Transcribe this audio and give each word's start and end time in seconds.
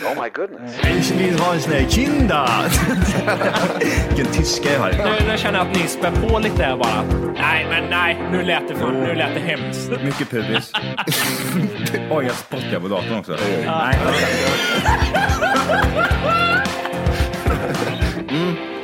Ich 0.00 1.10
vill 1.10 1.38
ha 1.38 1.54
en 1.54 1.60
sån 1.60 1.72
här 1.72 1.84
kinda. 1.88 2.48
Vilken 4.08 4.32
tyska 4.32 4.72
jag 4.72 4.80
har. 4.80 4.92
Nu, 4.92 5.28
nu 5.28 5.38
känner 5.38 5.58
jag 5.58 5.68
att 5.68 5.76
ni 5.76 5.88
spär 5.88 6.12
på 6.28 6.38
lite 6.38 6.62
här 6.62 6.76
bara. 6.76 7.04
Nej, 7.34 7.66
men 7.70 7.90
nej, 7.90 8.18
nu 8.32 8.42
lät 8.42 8.68
det, 8.68 8.74
för, 8.74 8.92
nu 8.92 9.14
lät 9.14 9.34
det 9.34 9.40
hemskt. 9.40 9.90
Mycket 10.04 10.30
pubis. 10.30 10.72
Oj, 12.10 12.24
jag 12.24 12.34
spottar 12.34 12.80
på 12.80 12.88
datorn 12.88 13.18
också. 13.18 13.36
Nej. 13.66 13.98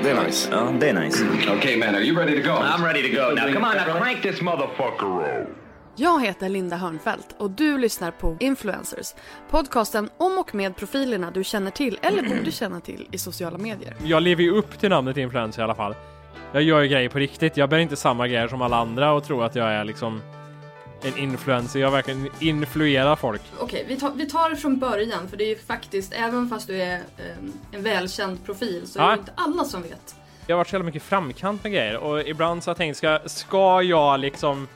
Det 0.02 0.10
är 0.10 0.24
nice. 0.24 0.48
Ja, 0.52 0.72
det 0.80 0.88
är 0.88 0.94
nice. 0.94 1.24
okay, 1.58 1.76
man, 1.76 1.94
are 1.94 2.00
you 2.00 2.16
ready 2.18 2.42
to 2.42 2.48
go? 2.48 2.54
I'm 2.54 2.84
ready 2.84 3.02
to 3.02 3.16
go 3.16 3.34
now. 3.34 3.52
Come 3.52 3.64
on, 3.68 3.76
now 3.76 3.98
crank 3.98 4.22
this 4.22 4.40
motherfucker 4.40 5.40
up. 5.40 5.65
Jag 5.98 6.22
heter 6.24 6.48
Linda 6.48 6.76
Hörnfeldt 6.76 7.34
och 7.38 7.50
du 7.50 7.78
lyssnar 7.78 8.10
på 8.10 8.36
Influencers. 8.40 9.14
Podcasten 9.50 10.10
om 10.16 10.38
och 10.38 10.54
med 10.54 10.76
profilerna 10.76 11.30
du 11.30 11.44
känner 11.44 11.70
till 11.70 11.98
eller 12.02 12.22
borde 12.22 12.52
känna 12.52 12.80
till 12.80 13.08
i 13.12 13.18
sociala 13.18 13.58
medier. 13.58 13.94
Jag 14.04 14.22
lever 14.22 14.42
ju 14.42 14.50
upp 14.50 14.78
till 14.78 14.88
namnet 14.90 15.16
influencer 15.16 15.62
i 15.62 15.64
alla 15.64 15.74
fall. 15.74 15.94
Jag 16.52 16.62
gör 16.62 16.80
ju 16.80 16.88
grejer 16.88 17.08
på 17.08 17.18
riktigt. 17.18 17.56
Jag 17.56 17.68
bär 17.68 17.78
inte 17.78 17.96
samma 17.96 18.28
grejer 18.28 18.48
som 18.48 18.62
alla 18.62 18.76
andra 18.76 19.12
och 19.12 19.24
tror 19.24 19.44
att 19.44 19.54
jag 19.54 19.68
är 19.68 19.84
liksom 19.84 20.22
en 21.02 21.18
influencer. 21.18 21.80
Jag 21.80 21.90
verkligen 21.90 22.28
influerar 22.40 23.16
folk. 23.16 23.42
Okej, 23.60 23.84
vi, 23.88 23.96
tar, 23.96 24.10
vi 24.10 24.26
tar 24.30 24.50
det 24.50 24.56
från 24.56 24.78
början 24.78 25.28
för 25.28 25.36
det 25.36 25.44
är 25.44 25.48
ju 25.48 25.58
faktiskt, 25.58 26.12
även 26.12 26.48
fast 26.48 26.66
du 26.66 26.82
är 26.82 26.94
en, 26.94 27.52
en 27.72 27.82
välkänd 27.82 28.44
profil 28.44 28.82
så 28.86 28.98
är 28.98 29.02
Ja. 29.02 29.10
det 29.10 29.18
inte 29.18 29.32
alla 29.34 29.64
som 29.64 29.82
vet. 29.82 30.14
Jag 30.46 30.56
har 30.56 30.58
varit 30.58 30.68
så 30.68 30.74
jävla 30.74 30.86
mycket 30.86 31.02
framkant 31.02 31.62
med 31.64 31.72
grejer 31.72 31.96
och 31.96 32.20
ibland 32.20 32.62
så 32.64 32.68
har 32.68 32.72
jag 32.72 32.76
tänkt, 32.78 32.96
ska, 32.96 33.18
ska 33.26 33.82
jag 33.82 34.20
liksom 34.20 34.68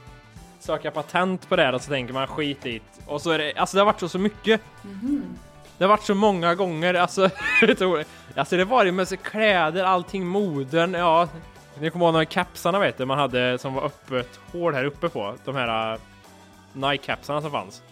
söka 0.61 0.91
patent 0.91 1.49
på 1.49 1.57
det 1.57 1.63
här 1.63 1.73
och 1.73 1.83
så 1.83 1.91
tänker 1.91 2.15
man 2.15 2.27
skit 2.27 2.67
i 2.67 2.73
det. 2.73 3.07
Och 3.07 3.23
så 3.23 3.31
är 3.31 3.39
det, 3.39 3.55
alltså 3.55 3.77
det 3.77 3.81
har 3.81 3.87
varit 3.87 4.01
så, 4.01 4.09
så 4.09 4.19
mycket. 4.19 4.61
Det 5.79 5.85
har 5.85 5.89
varit 5.89 6.05
så 6.05 6.15
många 6.15 6.55
gånger, 6.55 6.95
alltså, 6.95 7.23
alltså 8.35 8.57
det 8.57 8.65
var 8.65 8.85
ju 8.85 8.93
med 8.93 9.09
sig 9.09 9.19
kläder, 9.19 9.85
allting, 9.85 10.27
moden, 10.27 10.95
ja. 10.95 11.29
Ni 11.79 11.91
kommer 11.91 12.05
ihåg 12.05 12.15
de 12.15 12.19
här 12.19 12.25
kapsarna 12.25 12.79
vet 12.79 12.99
du, 12.99 13.05
man 13.05 13.19
hade 13.19 13.59
som 13.59 13.75
var 13.75 13.85
öppet 13.85 14.41
hål 14.53 14.75
här 14.75 14.85
uppe 14.85 15.09
på, 15.09 15.35
de 15.45 15.57
här 15.57 15.93
uh, 15.93 16.01
Nike-kapsarna 16.73 17.43
som 17.43 17.51
fanns. 17.51 17.83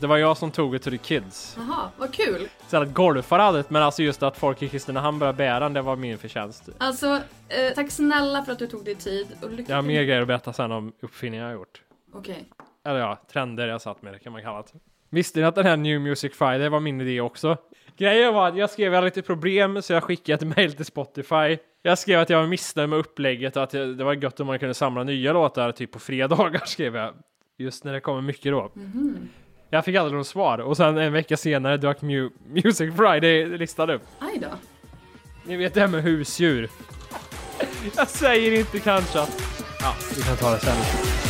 Det 0.00 0.06
var 0.06 0.16
jag 0.16 0.36
som 0.36 0.50
tog 0.50 0.72
det 0.72 0.78
till 0.78 0.92
the 0.92 0.98
kids. 0.98 1.56
Jaha, 1.56 1.90
vad 1.96 2.12
kul! 2.12 2.48
Så 2.68 2.76
att 2.76 2.94
golfare 2.94 3.42
hade 3.42 3.64
men 3.68 3.82
alltså 3.82 4.02
just 4.02 4.22
att 4.22 4.36
folk 4.36 4.62
i 4.62 4.68
Kristinehamn 4.68 5.18
började 5.18 5.36
bära 5.36 5.60
den, 5.60 5.72
det 5.72 5.82
var 5.82 5.96
min 5.96 6.18
förtjänst. 6.18 6.68
Alltså, 6.78 7.20
eh, 7.48 7.74
tack 7.74 7.90
snälla 7.90 8.44
för 8.44 8.52
att 8.52 8.58
du 8.58 8.66
tog 8.66 8.84
dig 8.84 8.94
tid 8.94 9.26
och 9.42 9.50
lycka 9.50 9.72
Jag 9.72 9.76
har 9.76 9.82
mer 9.82 10.02
grejer 10.02 10.20
att 10.20 10.28
berätta 10.28 10.52
sen 10.52 10.72
om 10.72 10.92
uppfinningar 11.00 11.44
jag 11.44 11.50
har 11.50 11.58
gjort. 11.58 11.82
Okej. 12.18 12.44
Eller 12.84 12.98
ja, 13.00 13.18
trender 13.32 13.68
jag 13.68 13.80
satt 13.82 14.02
med 14.02 14.12
det 14.12 14.18
kan 14.18 14.32
man 14.32 14.42
kalla 14.42 14.62
det. 14.62 14.78
Visste 15.10 15.40
ni 15.40 15.46
att 15.46 15.54
den 15.54 15.66
här 15.66 15.76
New 15.76 16.00
Music 16.00 16.32
Friday 16.34 16.68
var 16.68 16.80
min 16.80 17.00
idé 17.00 17.20
också? 17.20 17.56
Grejen 17.96 18.34
var 18.34 18.48
att 18.48 18.56
jag 18.56 18.70
skrev 18.70 18.86
jag 18.92 18.94
hade 18.94 19.04
lite 19.04 19.22
problem 19.22 19.82
så 19.82 19.92
jag 19.92 20.02
skickade 20.04 20.34
ett 20.48 20.56
mail 20.56 20.72
till 20.72 20.84
Spotify. 20.84 21.58
Jag 21.82 21.98
skrev 21.98 22.20
att 22.20 22.30
jag 22.30 22.40
var 22.40 22.46
missnöjd 22.46 22.88
med 22.88 22.98
upplägget 22.98 23.56
och 23.56 23.62
att 23.62 23.72
jag- 23.74 23.96
det 23.98 24.04
var 24.04 24.12
gött 24.14 24.40
om 24.40 24.46
man 24.46 24.58
kunde 24.58 24.74
samla 24.74 25.02
nya 25.04 25.32
låtar 25.32 25.72
typ 25.72 25.92
på 25.92 25.98
fredagar 25.98 26.62
skrev 26.66 26.96
jag. 26.96 27.14
Just 27.58 27.84
när 27.84 27.92
det 27.92 28.00
kommer 28.00 28.20
mycket 28.22 28.52
då. 28.52 28.70
Jag 29.70 29.84
fick 29.84 29.96
aldrig 29.96 30.18
något 30.18 30.26
svar 30.26 30.58
och 30.58 30.76
sen 30.76 30.98
en 30.98 31.12
vecka 31.12 31.36
senare 31.36 31.76
dök 31.76 32.00
Mu- 32.00 32.30
Music 32.48 32.96
Friday 32.96 33.44
listad 33.58 33.94
upp. 33.94 34.02
Aj 34.18 34.38
då. 34.38 34.48
Ni 35.44 35.56
vet 35.56 35.74
det 35.74 35.80
här 35.80 35.88
med 35.88 36.02
husdjur. 36.02 36.70
Jag 37.96 38.08
säger 38.08 38.58
inte 38.58 38.80
kanske 38.80 39.20
att... 39.20 39.42
Ja, 39.80 39.94
vi 40.16 40.22
kan 40.22 40.36
ta 40.36 40.50
det 40.50 40.58
sen. 40.58 41.25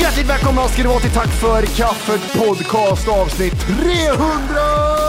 Hjärtligt 0.00 0.26
välkomna 0.26 0.68
ska 0.68 0.82
ni 0.82 0.88
vara 0.88 1.00
till 1.00 1.10
Tack 1.10 1.28
för 1.28 1.62
kaffet 1.62 2.32
podcast 2.32 3.08
avsnitt 3.08 3.66
300! 3.66 4.18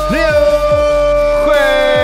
300! 0.09 1.94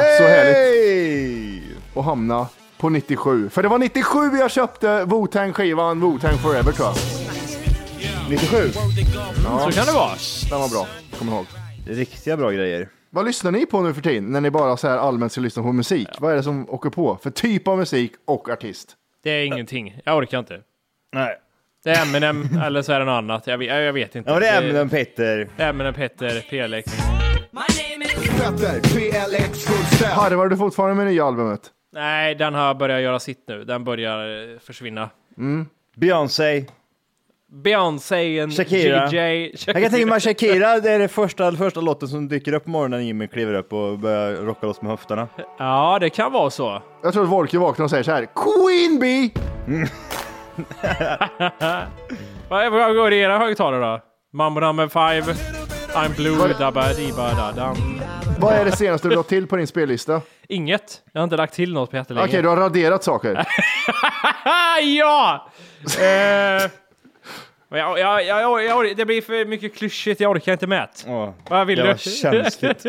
Hey! 0.00 0.16
Så 0.18 0.22
härligt. 0.22 1.62
Och 1.94 2.04
hamna 2.04 2.46
på 2.78 2.88
97. 2.88 3.48
För 3.48 3.62
det 3.62 3.68
var 3.68 3.78
97 3.78 4.18
jag 4.38 4.50
köpte 4.50 4.86
Wu-Tang 4.86 5.52
skivan 5.52 6.02
Wu-Tang 6.02 6.36
Forever 6.36 6.72
tror 6.72 6.88
jag. 6.88 6.96
97? 8.30 8.56
Mm, 8.56 8.70
ja. 9.44 9.70
Så 9.70 9.72
kan 9.78 9.86
det 9.86 9.92
vara. 9.92 10.10
Den 10.50 10.60
var 10.60 10.68
bra, 10.68 10.86
kom 11.18 11.28
ihåg. 11.28 11.46
Riktiga 11.86 12.36
bra 12.36 12.50
grejer. 12.50 12.88
Vad 13.10 13.24
lyssnar 13.26 13.50
ni 13.50 13.66
på 13.66 13.80
nu 13.80 13.94
för 13.94 14.02
tiden 14.02 14.32
när 14.32 14.40
ni 14.40 14.50
bara 14.50 14.76
så 14.76 14.88
här 14.88 14.98
allmänt 14.98 15.32
ska 15.32 15.40
lyssna 15.40 15.62
på 15.62 15.72
musik? 15.72 16.08
Ja. 16.10 16.16
Vad 16.20 16.32
är 16.32 16.36
det 16.36 16.42
som 16.42 16.70
åker 16.70 16.90
på 16.90 17.18
för 17.22 17.30
typ 17.30 17.68
av 17.68 17.78
musik 17.78 18.12
och 18.24 18.48
artist? 18.48 18.96
Det 19.22 19.30
är 19.30 19.44
ingenting. 19.44 20.00
Jag 20.04 20.16
orkar 20.16 20.38
inte. 20.38 20.60
Nej. 21.12 21.36
Det 21.84 21.90
är 21.90 22.02
Eminem 22.02 22.48
eller 22.64 22.82
så 22.82 22.92
är 22.92 22.98
det 22.98 23.04
något 23.04 23.12
annat. 23.12 23.46
Jag 23.46 23.58
vet, 23.58 23.68
jag 23.68 23.92
vet 23.92 24.14
inte. 24.16 24.30
Ja, 24.30 24.40
det 24.40 24.46
är 24.48 24.62
Eminem 24.62 24.88
Petter. 24.88 25.50
Det 25.56 25.62
är 25.62 25.68
Eminem 25.70 25.94
Petter, 25.94 26.40
PLX. 26.50 26.92
Harvar 30.14 30.48
du 30.48 30.56
fortfarande 30.56 30.94
med 30.94 31.06
nya 31.06 31.24
albumet? 31.26 31.60
Nej, 31.92 32.34
den 32.34 32.54
har 32.54 32.74
börjat 32.74 33.02
göra 33.02 33.20
sitt 33.20 33.44
nu. 33.48 33.64
Den 33.64 33.84
börjar 33.84 34.52
eh, 34.52 34.58
försvinna. 34.58 35.10
Beyoncé. 35.96 36.64
Beyoncé, 37.52 38.38
en 38.38 38.50
Shakira. 38.50 39.10
JJ. 39.10 39.54
Jag 39.66 39.82
kan 39.82 39.90
tänka 39.90 40.06
mig 40.06 40.16
att 40.16 40.22
Shakira, 40.22 40.80
det 40.80 40.90
är 40.90 40.98
det 40.98 41.08
första, 41.08 41.52
första 41.52 41.80
låten 41.80 42.08
som 42.08 42.28
dyker 42.28 42.52
upp 42.52 42.64
på 42.64 42.70
morgonen 42.70 43.00
när 43.00 43.06
Jimmy 43.06 43.26
kliver 43.28 43.54
upp 43.54 43.72
och 43.72 43.98
börjar 43.98 44.32
rocka 44.32 44.66
loss 44.66 44.82
med 44.82 44.90
höfterna. 44.90 45.28
Ja, 45.58 45.98
det 46.00 46.10
kan 46.10 46.32
vara 46.32 46.50
så. 46.50 46.82
Jag 47.02 47.12
tror 47.12 47.22
att 47.24 47.30
Wolke 47.30 47.58
vaknar 47.58 47.84
och 47.84 47.90
säger 47.90 48.02
så 48.02 48.10
här 48.10 48.26
Queen 48.34 48.98
Bee! 48.98 49.30
Vad 52.48 52.72
vad 52.72 52.94
går 52.96 53.10
det 53.10 53.16
i 53.16 53.20
era 53.20 53.38
högtalare 53.38 53.80
då? 53.80 54.00
Mambo 54.32 54.60
number 54.60 54.88
five. 54.88 55.34
I'm 55.94 56.14
blue, 56.16 56.54
dabba 56.58 56.92
dibba 56.92 57.34
da 57.34 57.52
dam. 57.52 57.76
Vad 58.38 58.54
är 58.54 58.64
det 58.64 58.76
senaste 58.76 59.08
du 59.08 59.14
la 59.14 59.22
till 59.22 59.46
på 59.46 59.56
din 59.56 59.66
spellista? 59.66 60.20
Inget. 60.48 61.02
Jag 61.12 61.20
har 61.20 61.24
inte 61.24 61.36
lagt 61.36 61.54
till 61.54 61.72
något 61.72 61.90
på 61.90 61.96
jättelänge. 61.96 62.26
Okej, 62.26 62.42
du 62.42 62.48
har 62.48 62.56
raderat 62.56 63.04
saker. 63.04 63.46
Ja! 64.82 65.48
Eh, 65.84 66.70
men 67.68 67.80
jag, 67.80 67.98
jag, 67.98 68.24
jag, 68.26 68.64
jag, 68.64 68.96
det 68.96 69.04
blir 69.04 69.22
för 69.22 69.44
mycket 69.44 69.76
klyschigt, 69.76 70.20
jag 70.20 70.30
orkar 70.30 70.52
inte 70.52 70.66
med 70.66 70.88
det. 71.04 71.10
Åh, 71.12 71.30
Vad 71.48 71.66
vill 71.66 71.76
det 71.78 71.82
du? 71.84 71.88
var 71.88 71.96
känsligt. 71.96 72.84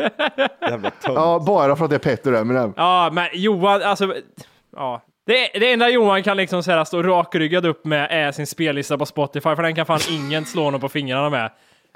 Jävla 0.61 0.89
tönt. 0.89 1.15
Ja, 1.15 1.43
bara 1.47 1.75
för 1.75 1.83
att 1.85 1.89
det 1.89 1.95
är 1.97 1.99
Petter 1.99 2.33
Eminem. 2.33 2.73
Ja, 2.77 3.09
men 3.13 3.27
Johan, 3.33 3.81
alltså... 3.83 4.15
Ja. 4.75 5.01
Det, 5.25 5.59
det 5.59 5.71
enda 5.73 5.89
Johan 5.89 6.23
kan 6.23 6.37
liksom 6.37 6.63
säga 6.63 6.85
stå 6.85 7.03
rakryggad 7.03 7.65
upp 7.65 7.85
med 7.85 8.07
är 8.11 8.31
sin 8.31 8.47
spellista 8.47 8.97
på 8.97 9.05
Spotify, 9.05 9.55
för 9.55 9.63
den 9.63 9.75
kan 9.75 9.85
fan 9.85 9.99
ingen 10.09 10.45
slå 10.45 10.63
honom 10.63 10.81
på 10.81 10.89
fingrarna 10.89 11.29
med. 11.29 11.51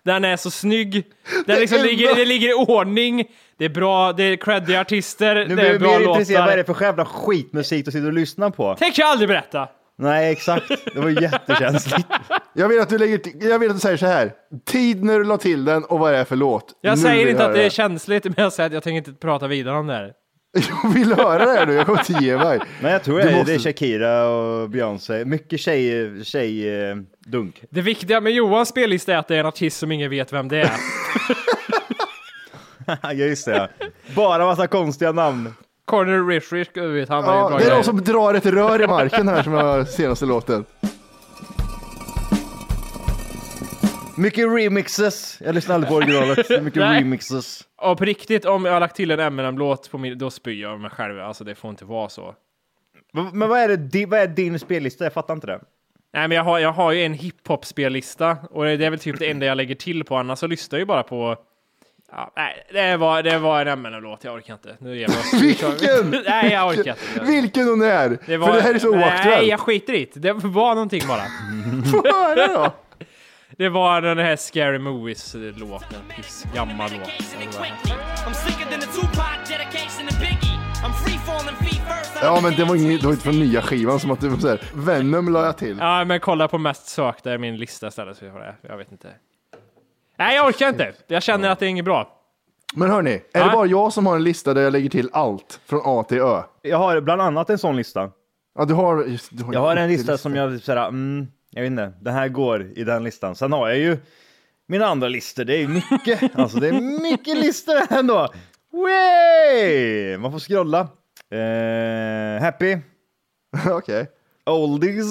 Den 0.07 0.25
är 0.25 0.37
så 0.37 0.51
snygg, 0.51 1.03
den 1.45 1.59
liksom 1.59 1.77
enda- 1.77 1.89
ligger, 1.89 2.15
det 2.15 2.25
ligger 2.25 2.49
i 2.49 2.53
ordning, 2.53 3.25
det 3.57 3.65
är 3.65 3.69
bra, 3.69 4.13
det 4.13 4.23
är 4.23 4.35
creddiga 4.35 4.81
artister, 4.81 5.35
Nu 5.35 5.45
det 5.45 5.55
blir 5.55 5.65
är 5.65 5.71
jag 5.71 5.79
bra 5.81 5.99
mer 5.99 6.07
intresserad. 6.09 6.39
Vad 6.41 6.49
är 6.53 6.57
låtar. 6.57 6.73
det 6.73 6.77
för 6.79 6.85
jävla 6.85 7.05
skitmusik 7.05 7.85
du 7.85 7.91
sitter 7.91 8.07
och 8.07 8.13
lyssnar 8.13 8.49
på? 8.49 8.75
Tänker 8.75 9.01
jag 9.01 9.09
aldrig 9.09 9.29
berätta! 9.29 9.67
Nej, 9.99 10.31
exakt. 10.31 10.67
Det 10.93 10.99
var 10.99 11.09
jättekänsligt. 11.09 12.07
Jag 12.53 12.67
vill 12.67 12.79
att 12.79 12.89
du 12.89 12.97
lägger 12.97 13.19
jag 13.49 13.59
vill 13.59 13.69
att 13.69 13.75
du 13.75 13.79
säger 13.79 13.97
så 13.97 14.05
här. 14.05 14.31
Tid 14.65 15.03
när 15.03 15.17
du 15.19 15.23
la 15.25 15.37
till 15.37 15.65
den 15.65 15.83
och 15.83 15.99
vad 15.99 16.13
det 16.13 16.19
är 16.19 16.23
för 16.25 16.35
låt. 16.35 16.65
Jag 16.81 16.91
Nu 16.91 16.97
säger 17.01 17.27
inte 17.27 17.41
jag 17.43 17.49
att 17.49 17.55
det 17.55 17.63
är 17.63 17.69
känsligt, 17.69 18.23
men 18.23 18.33
jag 18.37 18.53
säger 18.53 18.67
att 18.67 18.73
jag 18.73 18.83
tänker 18.83 18.97
inte 18.97 19.13
prata 19.21 19.47
vidare 19.47 19.77
om 19.77 19.87
det 19.87 19.93
här. 19.93 20.11
Jag 20.83 20.89
vill 20.93 21.13
höra 21.13 21.45
det 21.45 21.51
här 21.51 21.65
nu, 21.65 21.73
jag 21.73 21.85
kommer 21.85 21.99
inte 22.09 22.25
ge 22.25 22.37
mig. 22.37 22.59
Men 22.81 22.91
jag 22.91 23.03
tror 23.03 23.17
det 23.19 23.23
är, 23.29 23.35
måste- 23.35 23.51
det 23.51 23.55
är 23.55 23.59
Shakira 23.59 24.27
och 24.29 24.69
Beyoncé. 24.69 25.25
Mycket 25.25 25.59
tjej, 25.59 26.11
tjej 26.25 26.67
dunk. 27.27 27.63
Det 27.69 27.81
viktiga 27.81 28.21
med 28.21 28.33
Johans 28.33 28.69
spellista 28.69 29.13
är 29.13 29.17
att 29.17 29.27
det 29.27 29.35
är 29.35 29.39
en 29.39 29.45
artist 29.45 29.77
som 29.77 29.91
ingen 29.91 30.09
vet 30.09 30.33
vem 30.33 30.47
det 30.47 30.61
är. 30.61 30.71
Ja, 33.03 33.13
just 33.13 33.45
det. 33.45 33.55
ja. 33.79 33.87
Bara 34.15 34.45
massa 34.45 34.67
konstiga 34.67 35.11
namn. 35.11 35.53
Corner 35.85 36.27
Rich 36.27 36.51
Rich, 36.53 36.67
du 36.73 36.87
vet, 36.93 37.09
han 37.09 37.23
har 37.23 37.33
ju 37.33 37.39
Ja, 37.39 37.47
bra 37.49 37.57
det 37.57 37.63
är 37.63 37.65
grejer. 37.65 37.75
någon 37.75 37.83
som 37.83 38.03
drar 38.03 38.33
ett 38.33 38.45
rör 38.45 38.81
i 38.83 38.87
marken 38.87 39.27
här 39.27 39.43
som 39.43 39.53
jag 39.53 39.87
senaste 39.87 40.25
låten. 40.25 40.65
Mycket 44.17 44.45
remixes. 44.47 45.37
Jag 45.45 45.55
lyssnar 45.55 45.75
aldrig 45.75 45.89
på 45.89 45.95
originalet. 45.95 46.63
Mycket 46.63 46.79
Nej. 46.79 46.99
remixes. 46.99 47.61
Och 47.77 47.97
på 47.97 48.05
riktigt, 48.05 48.45
om 48.45 48.65
jag 48.65 48.73
har 48.73 48.79
lagt 48.79 48.95
till 48.95 49.11
en 49.11 49.19
Eminem-låt 49.19 49.91
på 49.91 49.97
min, 49.97 50.17
då 50.17 50.29
spyr 50.29 50.61
jag 50.61 50.79
mig 50.79 50.89
själv. 50.91 51.19
Alltså 51.19 51.43
det 51.43 51.55
får 51.55 51.69
inte 51.69 51.85
vara 51.85 52.09
så. 52.09 52.35
Men 53.33 53.49
vad 53.49 53.59
är, 53.59 53.67
det, 53.67 53.77
di- 53.77 54.05
vad 54.05 54.19
är 54.19 54.27
din 54.27 54.59
spellista? 54.59 55.03
Jag 55.03 55.13
fattar 55.13 55.33
inte 55.33 55.47
det. 55.47 55.59
Nej, 56.17 56.27
men 56.27 56.35
jag 56.35 56.43
har, 56.43 56.59
jag 56.59 56.71
har 56.71 56.91
ju 56.91 57.05
en 57.05 57.13
hiphop-spellista 57.13 58.37
och 58.51 58.63
det 58.65 58.85
är 58.85 58.89
väl 58.89 58.99
typ 58.99 59.19
det 59.19 59.31
enda 59.31 59.45
jag 59.45 59.57
lägger 59.57 59.75
till 59.75 60.03
på, 60.03 60.15
annars 60.17 60.39
så 60.39 60.47
lyssnar 60.47 60.77
jag 60.77 60.81
ju 60.81 60.85
bara 60.85 61.03
på... 61.03 61.35
Ja, 62.11 62.33
nej, 62.35 62.65
det 62.73 62.97
var, 62.97 63.23
det 63.23 63.37
var 63.37 63.61
en 63.61 63.67
Eminem-låt, 63.67 64.23
jag 64.23 64.33
orkar 64.35 64.53
inte. 64.53 64.75
Nu 64.79 64.97
ger 64.97 65.09
jag. 65.33 65.39
Vilken? 65.41 66.23
Nej, 66.27 66.51
jag 66.51 66.67
orkar 66.67 66.95
inte. 67.13 67.31
Vilken 67.31 67.67
hon 67.67 67.81
är! 67.81 68.17
Det 68.25 68.37
var, 68.37 68.47
För 68.47 68.55
det 68.55 68.61
här 68.61 68.73
är 68.73 68.79
så 68.79 68.91
Nej, 68.95 69.03
oaktuellt. 69.03 69.47
jag 69.47 69.59
skiter 69.59 69.93
i 69.93 70.09
det. 70.13 70.19
Det 70.21 70.33
var 70.33 70.73
någonting 70.75 71.01
bara. 71.07 71.21
Få 71.91 72.03
höra 72.13 72.47
då! 72.47 72.73
Det 73.57 73.69
var 73.69 74.01
den 74.01 74.17
här 74.17 74.35
Scary 74.35 74.79
Movies-låten. 74.79 75.99
Piss, 76.15 76.45
gammal 76.55 76.89
låt. 76.91 77.09
Ja 82.21 82.39
men 82.43 82.55
det 82.55 82.63
var, 82.63 82.75
inget, 82.75 83.01
det 83.01 83.07
var 83.07 83.13
inte 83.13 83.23
från 83.23 83.39
nya 83.39 83.61
skivan 83.61 83.99
som 83.99 84.11
att 84.11 84.21
det 84.21 84.29
var 84.29 84.37
såhär, 84.37 84.61
Venom 84.73 85.29
la 85.33 85.45
jag 85.45 85.57
till. 85.57 85.77
Ja, 85.79 86.05
men 86.05 86.19
kolla 86.19 86.47
på 86.47 86.57
mest 86.57 86.87
sökta 86.87 87.33
i 87.33 87.37
min 87.37 87.57
lista 87.57 87.87
istället. 87.87 88.17
Så 88.17 88.25
jag, 88.25 88.33
får 88.33 88.39
det. 88.39 88.55
jag 88.61 88.77
vet 88.77 88.91
inte. 88.91 89.07
Nej, 90.17 90.35
jag 90.35 90.47
orkar 90.47 90.69
inte. 90.69 90.93
Jag 91.07 91.23
känner 91.23 91.49
att 91.49 91.59
det 91.59 91.65
är 91.65 91.69
inget 91.69 91.85
bra. 91.85 92.13
Men 92.75 92.89
hörni, 92.89 93.11
är 93.11 93.21
Ja. 93.39 93.45
det 93.45 93.51
bara 93.51 93.65
jag 93.65 93.93
som 93.93 94.05
har 94.05 94.15
en 94.15 94.23
lista 94.23 94.53
där 94.53 94.61
jag 94.61 94.73
lägger 94.73 94.89
till 94.89 95.09
allt 95.13 95.59
från 95.65 95.81
A 95.85 96.03
till 96.03 96.17
Ö? 96.19 96.41
Jag 96.61 96.77
har 96.77 97.01
bland 97.01 97.21
annat 97.21 97.49
en 97.49 97.57
sån 97.57 97.75
lista. 97.75 98.09
Ja 98.59 98.65
du 98.65 98.73
har, 98.73 99.03
just, 99.05 99.37
du 99.37 99.43
har 99.43 99.53
Jag 99.53 99.59
har 99.59 99.75
en 99.75 99.77
skitlig 99.89 99.97
lista 99.97 100.17
som 100.17 100.35
jag 100.35 100.51
typ 100.53 100.63
såhär, 100.63 100.87
mm, 100.87 101.27
jag 101.51 101.61
vet 101.61 101.71
inte, 101.71 101.93
den 102.01 102.13
här 102.13 102.27
går 102.27 102.71
i 102.75 102.83
den 102.83 103.03
listan. 103.03 103.35
Sen 103.35 103.51
har 103.51 103.67
jag 103.67 103.77
ju 103.77 103.97
mina 104.67 104.85
andra 104.85 105.07
listor, 105.07 105.43
det 105.43 105.53
är 105.55 105.59
ju 105.59 105.67
mycket, 105.67 106.35
alltså 106.39 106.57
det 106.59 106.67
är 106.67 107.01
mycket 107.01 107.37
listor 107.37 107.75
ändå. 107.89 108.27
Way! 108.71 110.17
Man 110.17 110.31
får 110.31 110.39
scrolla. 110.39 110.87
Eh, 111.31 112.41
happy, 112.41 112.77
Okej. 113.69 114.07
oldies, 114.45 115.07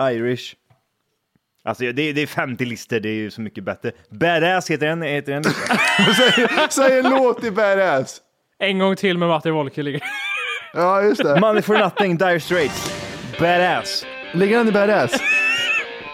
Irish. 0.00 0.54
Alltså 1.66 1.84
det, 1.84 2.12
det 2.12 2.20
är 2.22 2.26
50 2.26 2.64
listor, 2.64 3.00
det 3.00 3.08
är 3.08 3.14
ju 3.14 3.30
så 3.30 3.40
mycket 3.40 3.64
bättre. 3.64 3.92
Badass 4.10 4.70
heter 4.70 4.86
en, 4.86 5.02
heter 5.02 5.32
en 5.32 5.42
lista. 5.42 5.76
Säg, 6.16 6.46
säg 6.70 6.98
en 6.98 7.10
låt 7.10 7.44
i 7.44 7.50
Badass! 7.50 8.20
En 8.58 8.78
gång 8.78 8.96
till 8.96 9.18
med 9.18 9.28
Matti 9.28 9.50
Wolke 9.50 9.82
ligger. 9.82 10.00
Ja 10.76 11.02
just 11.02 11.22
det. 11.22 11.40
Money 11.40 11.62
for 11.62 11.78
nothing, 11.78 12.16
Dire 12.16 12.40
Straits. 12.40 12.92
Badass. 13.40 14.06
Ligger 14.32 14.58
den 14.58 14.68
i 14.68 14.72
Badass? 14.72 15.12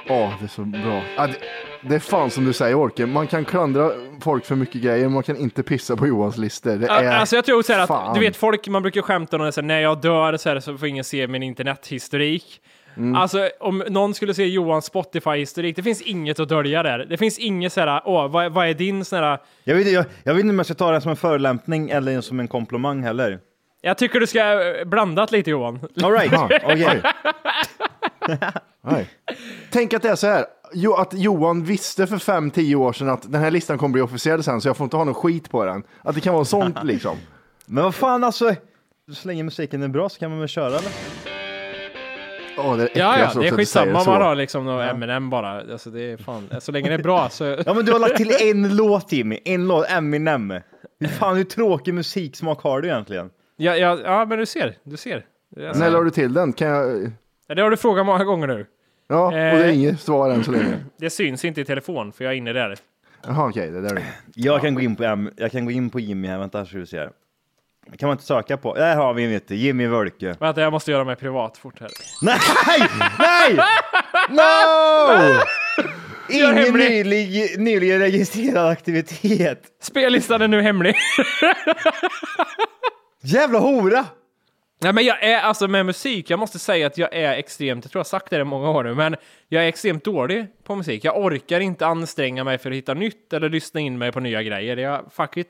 Åh, 0.09 0.33
det 0.41 0.45
är 0.45 0.49
så 0.49 0.63
bra. 0.65 1.03
Ja, 1.17 1.27
det, 1.27 1.37
det 1.83 1.95
är 1.95 1.99
fan 1.99 2.31
som 2.31 2.45
du 2.45 2.53
säger 2.53 2.75
Orke, 2.75 3.07
man 3.07 3.27
kan 3.27 3.45
klandra 3.45 3.91
folk 4.21 4.45
för 4.45 4.57
mycket 4.57 4.83
grejer, 4.83 5.09
man 5.09 5.23
kan 5.23 5.37
inte 5.37 5.63
pissa 5.63 5.97
på 5.97 6.07
Johans 6.07 6.39
listor. 6.39 6.77
Det 6.77 6.87
är... 6.87 7.11
Alltså 7.11 7.37
jag 7.37 7.45
tror 7.45 7.63
så 7.63 7.73
här 7.73 7.81
att, 7.81 8.15
du 8.15 8.21
vet 8.21 8.37
folk, 8.37 8.69
man 8.69 8.83
brukar 8.83 9.03
skämta 9.03 9.37
om 9.37 9.45
det 9.45 9.53
så 9.53 9.61
här, 9.61 9.67
när 9.67 9.81
jag 9.81 10.01
dör 10.01 10.37
så, 10.37 10.49
här, 10.49 10.61
så 10.61 10.79
får 10.79 10.89
ingen 10.89 11.05
se 11.05 11.27
min 11.27 11.43
internethistorik. 11.43 12.61
Mm. 12.97 13.15
Alltså 13.15 13.49
om 13.61 13.85
någon 13.89 14.15
skulle 14.15 14.35
se 14.35 14.47
Johans 14.47 14.85
Spotify-historik, 14.85 15.77
det 15.77 15.83
finns 15.83 16.03
inget 16.03 16.41
att 16.41 16.49
dölja 16.49 16.83
där. 16.83 16.99
Det 16.99 17.17
finns 17.17 17.39
inget 17.39 17.73
så 17.73 17.81
här, 17.81 18.03
åh, 18.05 18.31
vad, 18.31 18.53
vad 18.53 18.69
är 18.69 18.75
din 18.75 19.05
sån 19.05 19.19
här... 19.19 19.39
Jag 19.65 19.75
vet, 19.75 19.93
jag, 19.93 20.05
jag 20.23 20.35
vet 20.35 20.41
inte 20.41 20.51
om 20.51 20.59
jag 20.59 20.67
ska 20.67 20.75
ta 20.75 20.93
det 20.93 21.01
som 21.01 21.11
en 21.11 21.17
förolämpning 21.17 21.91
eller 21.91 22.21
som 22.21 22.41
en 22.41 22.49
komplimang 22.49 23.03
heller. 23.03 23.39
Jag 23.83 23.99
tycker 23.99 24.21
du 24.21 24.27
ska 24.27 24.41
eh, 24.41 24.85
blandat 24.85 25.33
lite 25.33 25.51
Johan. 25.51 25.81
All 26.03 26.13
right. 26.13 26.33
Nej. 28.81 29.09
Tänk 29.71 29.95
att 29.95 30.03
det 30.03 30.09
är 30.09 30.17
så 30.17 30.27
här, 30.27 30.45
jo, 30.73 30.95
att 30.95 31.15
Johan 31.15 31.65
visste 31.65 32.07
för 32.07 32.19
fem, 32.19 32.51
tio 32.51 32.77
år 32.77 32.93
sedan 32.93 33.09
att 33.09 33.33
den 33.33 33.41
här 33.41 33.51
listan 33.51 33.79
kommer 33.79 33.93
bli 33.93 34.03
officiell 34.03 34.43
sen, 34.43 34.61
så 34.61 34.69
jag 34.69 34.77
får 34.77 34.85
inte 34.85 34.97
ha 34.97 35.05
någon 35.05 35.15
skit 35.15 35.51
på 35.51 35.65
den. 35.65 35.83
Att 36.03 36.15
det 36.15 36.21
kan 36.21 36.35
vara 36.35 36.45
sånt 36.45 36.77
liksom. 36.85 37.17
Men 37.67 37.85
vad 37.85 37.95
fan 37.95 38.25
alltså, 38.25 38.55
så 39.13 39.29
länge 39.29 39.43
musiken 39.43 39.83
är 39.83 39.89
bra 39.89 40.09
så 40.09 40.19
kan 40.19 40.31
man 40.31 40.39
väl 40.39 40.49
köra 40.49 40.67
eller? 40.67 40.91
Åh, 42.59 42.77
det 42.77 42.83
är 42.83 42.99
Ja, 42.99 43.19
ja, 43.19 43.41
det 43.41 43.49
är 43.49 43.53
skitsamma 43.53 43.99
om 44.01 44.07
man 44.07 44.23
har 44.23 44.35
liksom 44.35 44.65
något 44.65 44.91
Eminem 44.91 45.31
bara. 45.31 45.73
Alltså 45.73 45.91
det 45.91 46.03
är 46.03 46.17
fan, 46.17 46.49
så 46.61 46.73
länge 46.73 46.89
det 46.89 46.95
är 46.95 47.03
bra 47.03 47.29
så... 47.29 47.45
Ja 47.67 47.75
men 47.75 47.85
du 47.85 47.93
har 47.93 47.99
lagt 47.99 48.17
till 48.17 48.33
en 48.41 48.77
låt 48.77 49.13
Jimmy, 49.13 49.39
en 49.45 49.69
låt, 49.69 49.91
Eminem. 49.91 50.55
Hur 51.01 51.09
fan 51.09 51.37
hur 51.37 51.45
tråkig 51.45 51.95
musiksmak 51.95 52.63
har 52.63 52.81
du 52.81 52.89
egentligen? 52.89 53.31
Ja, 53.57 53.77
ja, 53.77 53.99
ja 54.05 54.25
men 54.25 54.39
du 54.39 54.47
ser, 54.47 54.75
du 54.85 54.97
ser. 54.97 55.25
Alltså, 55.67 55.83
När 55.85 55.91
la 55.91 56.01
du 56.01 56.11
till 56.11 56.33
den? 56.33 56.53
Kan 56.53 56.69
jag... 56.69 57.13
Ja, 57.47 57.55
Det 57.55 57.63
har 57.63 57.71
du 57.71 57.77
frågat 57.77 58.07
många 58.07 58.25
gånger 58.25 58.47
nu. 58.47 58.67
Ja, 59.11 59.25
och 59.27 59.33
det 59.33 59.39
är 59.39 59.65
Eh. 59.69 59.75
inget 59.79 60.01
svar 60.01 60.31
än 60.31 60.45
så 60.45 60.51
länge. 60.51 60.77
Det 60.99 61.11
syns 61.11 61.45
inte 61.45 61.61
i 61.61 61.65
telefon, 61.65 62.13
för 62.13 62.25
jag 62.25 62.33
är 62.33 62.37
inne 62.37 62.53
där. 62.53 62.77
Jaha, 63.27 63.49
okej, 63.49 63.71
det 63.71 63.81
där 63.81 63.91
är 63.91 63.95
det. 63.95 64.05
Jag 64.35 64.61
kan 64.61 64.75
gå 64.75 64.81
in 64.81 64.97
på, 64.97 65.03
Em- 65.03 65.33
jag 65.37 65.53
kan 65.53 65.65
gå 65.65 65.71
in 65.71 65.91
på 65.91 66.01
Jimmy 66.01 66.29
här, 66.29 66.39
vänta 66.39 66.67
ska 66.67 66.79
vi 66.79 66.87
se 66.87 66.99
här. 66.99 67.11
Kan 67.99 68.07
man 68.07 68.15
inte 68.15 68.25
söka 68.25 68.57
på? 68.57 68.75
Där 68.75 68.97
har 68.97 69.15
vi 69.15 69.27
vet 69.27 69.49
du, 69.49 69.55
Jimmy 69.55 69.87
Wölke. 69.87 70.35
Vänta, 70.41 70.61
jag 70.61 70.73
måste 70.73 70.91
göra 70.91 71.05
mig 71.05 71.17
privat 71.17 71.59
fort 71.59 71.81
här. 71.81 71.89
Nej! 72.23 72.39
Nej! 73.19 73.59
No! 74.31 75.41
Ingen 76.33 76.57
hemlig. 76.57 76.91
nylig, 76.91 77.55
nyligen 77.61 77.99
registrerad 77.99 78.67
aktivitet. 78.67 79.63
Spellistan 79.83 80.43
är 80.43 80.49
nu 80.49 80.63
hemlig. 80.63 80.95
Jävla 83.23 83.59
hora! 83.59 84.05
Nej, 84.83 84.93
men 84.93 85.05
jag 85.05 85.23
är 85.23 85.41
alltså 85.41 85.69
med 85.69 85.87
musik, 85.87 86.31
jag 86.31 86.39
måste 86.39 86.59
säga 86.59 86.87
att 86.87 86.99
jag 86.99 87.15
är 87.15 87.33
extremt, 87.33 87.85
jag 87.85 87.93
tror 87.93 87.99
jag 88.01 88.05
har 88.05 88.09
sagt 88.09 88.31
det 88.31 88.37
i 88.41 88.45
många 88.45 88.71
år 88.71 88.85
nu, 88.85 88.95
men 88.95 89.17
jag 89.49 89.65
är 89.65 89.69
extremt 89.69 90.05
dålig 90.05 90.47
på 90.65 90.77
musik. 90.77 91.05
Jag 91.05 91.19
orkar 91.19 91.61
inte 91.61 91.87
anstränga 91.87 92.45
mig 92.45 92.59
för 92.59 92.71
att 92.71 92.77
hitta 92.77 92.95
nytt 92.95 93.33
eller 93.33 93.49
lyssna 93.49 93.81
in 93.81 93.99
mig 93.99 94.13
på 94.13 94.21
nya 94.21 94.43
grejer. 94.43 94.77
Jag, 94.77 95.01
fuck 95.13 95.37
it. 95.37 95.49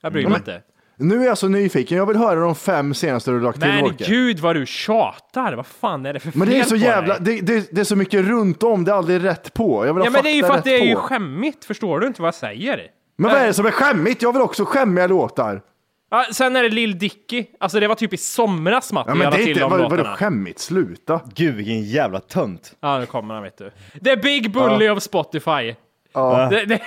Jag 0.00 0.12
bryr 0.12 0.26
mig 0.26 0.36
inte. 0.36 0.62
Nu 0.96 1.22
är 1.22 1.26
jag 1.26 1.38
så 1.38 1.48
nyfiken, 1.48 1.98
jag 1.98 2.06
vill 2.06 2.16
höra 2.16 2.40
de 2.40 2.54
fem 2.54 2.94
senaste 2.94 3.30
du 3.30 3.40
lagt 3.40 3.60
till 3.60 3.68
Men 3.68 3.84
Orke. 3.84 4.04
gud 4.04 4.38
vad 4.38 4.56
du 4.56 4.66
tjatar! 4.66 5.52
Vad 5.52 5.66
fan 5.66 6.06
är 6.06 6.12
det 6.12 6.20
för 6.20 6.32
Men 6.38 6.48
det 6.48 6.54
är 6.54 6.58
fel 6.60 6.68
så 6.68 6.76
jävla, 6.76 7.18
det, 7.18 7.40
det, 7.40 7.68
det 7.72 7.80
är 7.80 7.84
så 7.84 7.96
mycket 7.96 8.24
runt 8.24 8.62
om, 8.62 8.84
det 8.84 8.90
är 8.90 8.96
aldrig 8.96 9.24
rätt 9.24 9.54
på. 9.54 9.86
Jag 9.86 9.94
vill 9.94 10.00
ha 10.00 10.06
Ja 10.06 10.10
men 10.10 10.22
det 10.22 10.30
är 10.30 10.34
ju 10.34 10.42
för 10.42 10.54
att 10.54 10.64
det 10.64 10.74
är 10.74 10.84
ju 10.84 10.94
på. 10.94 11.00
skämmigt, 11.00 11.64
förstår 11.64 12.00
du 12.00 12.06
inte 12.06 12.22
vad 12.22 12.26
jag 12.26 12.34
säger? 12.34 12.86
Men 13.16 13.30
vad 13.30 13.40
är 13.40 13.46
det 13.46 13.54
som 13.54 13.66
är 13.66 13.70
skämmigt? 13.70 14.22
Jag 14.22 14.32
vill 14.32 14.42
också 14.42 14.64
skämmiga 14.64 15.06
låtar. 15.06 15.62
Ja, 16.10 16.26
sen 16.32 16.56
är 16.56 16.62
det 16.62 16.68
Lil 16.68 16.98
Dicky, 16.98 17.44
alltså 17.60 17.80
det 17.80 17.88
var 17.88 17.94
typ 17.94 18.12
i 18.12 18.16
somras 18.16 18.92
Matti 18.92 19.10
Ja, 19.10 19.14
men 19.14 19.30
det 19.30 19.36
är 19.36 19.48
inte, 19.48 19.64
vad, 19.64 19.90
vadå 19.90 20.04
skämmigt? 20.04 20.58
Sluta. 20.58 21.20
Gud 21.34 21.54
vilken 21.54 21.82
jävla 21.82 22.20
tönt. 22.20 22.76
Ja, 22.80 22.98
nu 22.98 23.06
kommer 23.06 23.34
han 23.34 23.42
vet 23.42 23.58
du. 23.58 23.70
The 24.04 24.16
Big 24.16 24.52
Bully 24.52 24.88
of 24.88 25.02
Spotify. 25.02 25.74
Ja. 26.12 26.48
Det, 26.50 26.64
det, 26.64 26.80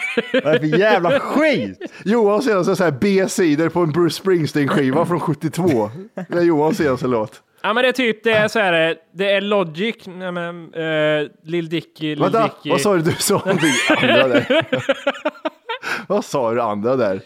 Vad 0.44 0.56
är 0.56 0.60
för 0.60 0.80
jävla 0.80 1.20
skit? 1.20 1.92
Johan 2.06 2.42
senaste 2.42 2.75
så 2.75 2.84
här 2.84 2.92
B-sidor 2.92 3.70
på 3.70 3.80
en 3.80 3.92
Bruce 3.92 4.22
Springsteen-skiva 4.24 5.06
från 5.06 5.20
72. 5.20 5.92
Det 6.30 6.38
är 6.38 6.42
Johans 6.44 6.78
senaste 6.78 7.08
låt. 7.08 7.42
ja 7.62 7.74
men 7.74 7.84
det 7.84 7.90
är 7.90 7.94
typ, 7.94 8.24
det 8.24 8.32
är 8.32 8.48
så 8.48 8.60
här, 8.60 8.96
det 9.13 9.32
är 9.32 9.42
Logic, 9.42 9.96
nej 10.06 10.32
men, 10.32 10.74
uh, 10.75 11.28
Lil 11.44 11.70
Dicky, 11.70 12.16
Lil 12.16 12.20
Vänta, 12.20 12.44
Dicky. 12.44 12.70
vad 12.70 12.82
sa 12.82 12.96
du? 12.96 13.01
Du 13.01 13.12
sa 13.12 13.34
någonting 13.34 13.74
andra 13.90 14.28
där. 14.28 14.66
Vad 16.08 16.25
sa 16.25 16.54
du 16.54 16.62
andra 16.62 16.96
där? 16.96 17.22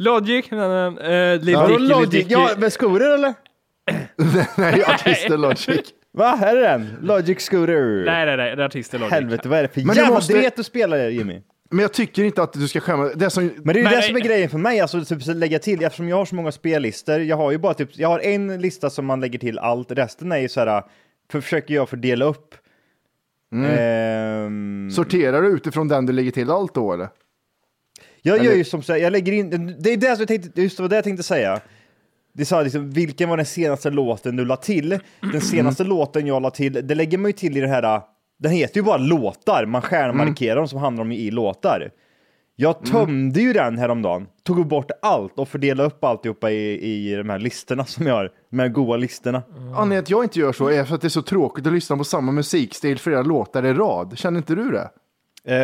Logic, 0.00 0.50
men, 0.50 0.98
äh, 0.98 1.40
Lil 1.40 1.48
Ja, 1.54 1.66
Dicky, 1.66 1.78
Lil 1.78 1.88
Logic, 1.88 2.10
Dicky. 2.10 2.32
ja, 2.32 2.50
med 2.58 2.72
skoter 2.72 3.14
eller? 3.14 3.34
Nej, 4.60 4.84
artisten 4.84 5.40
Logic. 5.40 5.80
Va, 6.12 6.36
här 6.40 6.56
är 6.56 6.60
den? 6.60 6.88
Logic 7.02 7.40
Scooter. 7.40 8.04
Nej, 8.04 8.26
nej, 8.26 8.36
nej, 8.36 8.56
det 8.56 8.62
är 8.62 8.66
artisten 8.66 9.00
Logic. 9.00 9.12
Helvete, 9.12 9.48
vad 9.48 9.58
är 9.58 9.62
det 9.62 9.68
för 9.68 9.80
Men 9.80 9.88
du 9.94 10.00
jävla 10.00 10.14
måste- 10.14 10.32
dret 10.32 10.56
du 10.56 10.62
spelar 10.62 11.08
Jimmy? 11.08 11.42
Men 11.70 11.78
jag 11.82 11.92
tycker 11.92 12.24
inte 12.24 12.42
att 12.42 12.52
du 12.52 12.68
ska 12.68 12.80
skämmas. 12.80 13.12
Det 13.14 13.30
som, 13.30 13.44
Men 13.46 13.64
det 13.64 13.70
är 13.72 13.74
ju 13.76 13.82
Men- 13.84 13.92
det 13.92 14.02
som 14.02 14.16
är 14.16 14.20
grejen 14.20 14.50
för 14.50 14.58
mig, 14.58 14.80
alltså 14.80 15.04
typ 15.04 15.22
så 15.22 15.32
lägga 15.32 15.58
till, 15.58 15.84
eftersom 15.84 16.08
jag 16.08 16.16
har 16.16 16.24
så 16.24 16.34
många 16.34 16.52
spellistor, 16.52 17.20
jag 17.20 17.36
har 17.36 17.50
ju 17.50 17.58
bara 17.58 17.74
typ, 17.74 17.88
jag 17.92 18.08
har 18.08 18.18
en 18.18 18.60
lista 18.60 18.90
som 18.90 19.06
man 19.06 19.20
lägger 19.20 19.38
till 19.38 19.58
allt, 19.58 19.92
resten 19.92 20.32
är 20.32 20.38
ju 20.38 20.48
så 20.48 20.60
här, 20.60 20.82
för, 21.32 21.40
försöker 21.40 21.74
jag 21.74 21.88
fördela 21.88 22.24
upp. 22.24 22.54
Mm. 23.52 23.70
Ehm, 23.78 24.90
sorterar 24.90 25.42
du 25.42 25.48
utifrån 25.48 25.88
den 25.88 26.06
du 26.06 26.12
lägger 26.12 26.30
till 26.30 26.50
allt 26.50 26.74
då 26.74 26.92
eller? 26.92 27.08
Jag 28.22 28.36
gör 28.38 28.44
eller- 28.44 28.56
ju 28.56 28.64
som 28.64 28.82
så 28.82 28.92
här, 28.92 29.00
jag 29.00 29.12
lägger 29.12 29.32
in, 29.32 29.76
det 29.78 29.92
är 29.92 29.96
det 29.96 30.06
som 30.16 30.20
jag 30.20 30.28
tänkte, 30.28 30.62
just 30.62 30.76
det 30.76 30.82
var 30.82 30.88
det 30.90 30.96
jag 30.96 31.04
tänkte 31.04 31.22
säga. 31.22 31.60
Det 32.32 32.44
sa 32.44 32.62
liksom, 32.62 32.90
vilken 32.90 33.28
var 33.28 33.36
den 33.36 33.46
senaste 33.46 33.90
låten 33.90 34.36
du 34.36 34.44
la 34.44 34.56
till? 34.56 34.98
Den 35.32 35.40
senaste 35.40 35.84
låten 35.84 36.26
jag 36.26 36.42
la 36.42 36.50
till, 36.50 36.72
det 36.72 36.94
lägger 36.94 37.18
man 37.18 37.28
ju 37.28 37.32
till 37.32 37.56
i 37.56 37.60
det 37.60 37.68
här, 37.68 38.00
den 38.38 38.52
heter 38.52 38.76
ju 38.76 38.82
bara 38.82 38.96
låtar, 38.96 39.66
man 39.66 39.82
stjärnmarkerar 39.82 40.56
dem 40.56 40.68
som 40.68 40.78
handlar 40.78 41.02
om 41.04 41.12
i 41.12 41.30
låtar. 41.30 41.90
Jag 42.56 42.84
tömde 42.84 43.40
ju 43.40 43.52
den 43.52 43.78
häromdagen, 43.78 44.26
tog 44.44 44.66
bort 44.66 44.90
allt 45.02 45.38
och 45.38 45.48
fördelade 45.48 45.86
upp 45.86 46.04
alltihopa 46.04 46.50
i, 46.50 46.80
i 47.10 47.14
de 47.16 47.30
här 47.30 47.38
listorna 47.38 47.84
som 47.84 48.06
jag 48.06 48.14
har, 48.14 48.30
de 48.50 48.58
här 48.58 48.68
goa 48.68 48.96
listorna. 48.96 49.42
Anledningen 49.76 49.88
till 49.88 49.98
att 49.98 50.10
jag 50.18 50.24
inte 50.24 50.38
gör 50.38 50.52
så 50.52 50.68
är 50.70 50.84
för 50.84 50.94
att 50.94 51.00
det 51.00 51.06
är 51.06 51.08
så 51.08 51.22
tråkigt 51.22 51.66
att 51.66 51.72
lyssna 51.72 51.96
på 51.96 52.04
samma 52.04 52.32
musikstil 52.32 52.98
flera 52.98 53.22
låtar 53.22 53.66
i 53.66 53.72
rad. 53.72 54.18
Känner 54.18 54.38
inte 54.38 54.54
du 54.54 54.70
det? 54.70 54.90
Eh, 55.44 55.54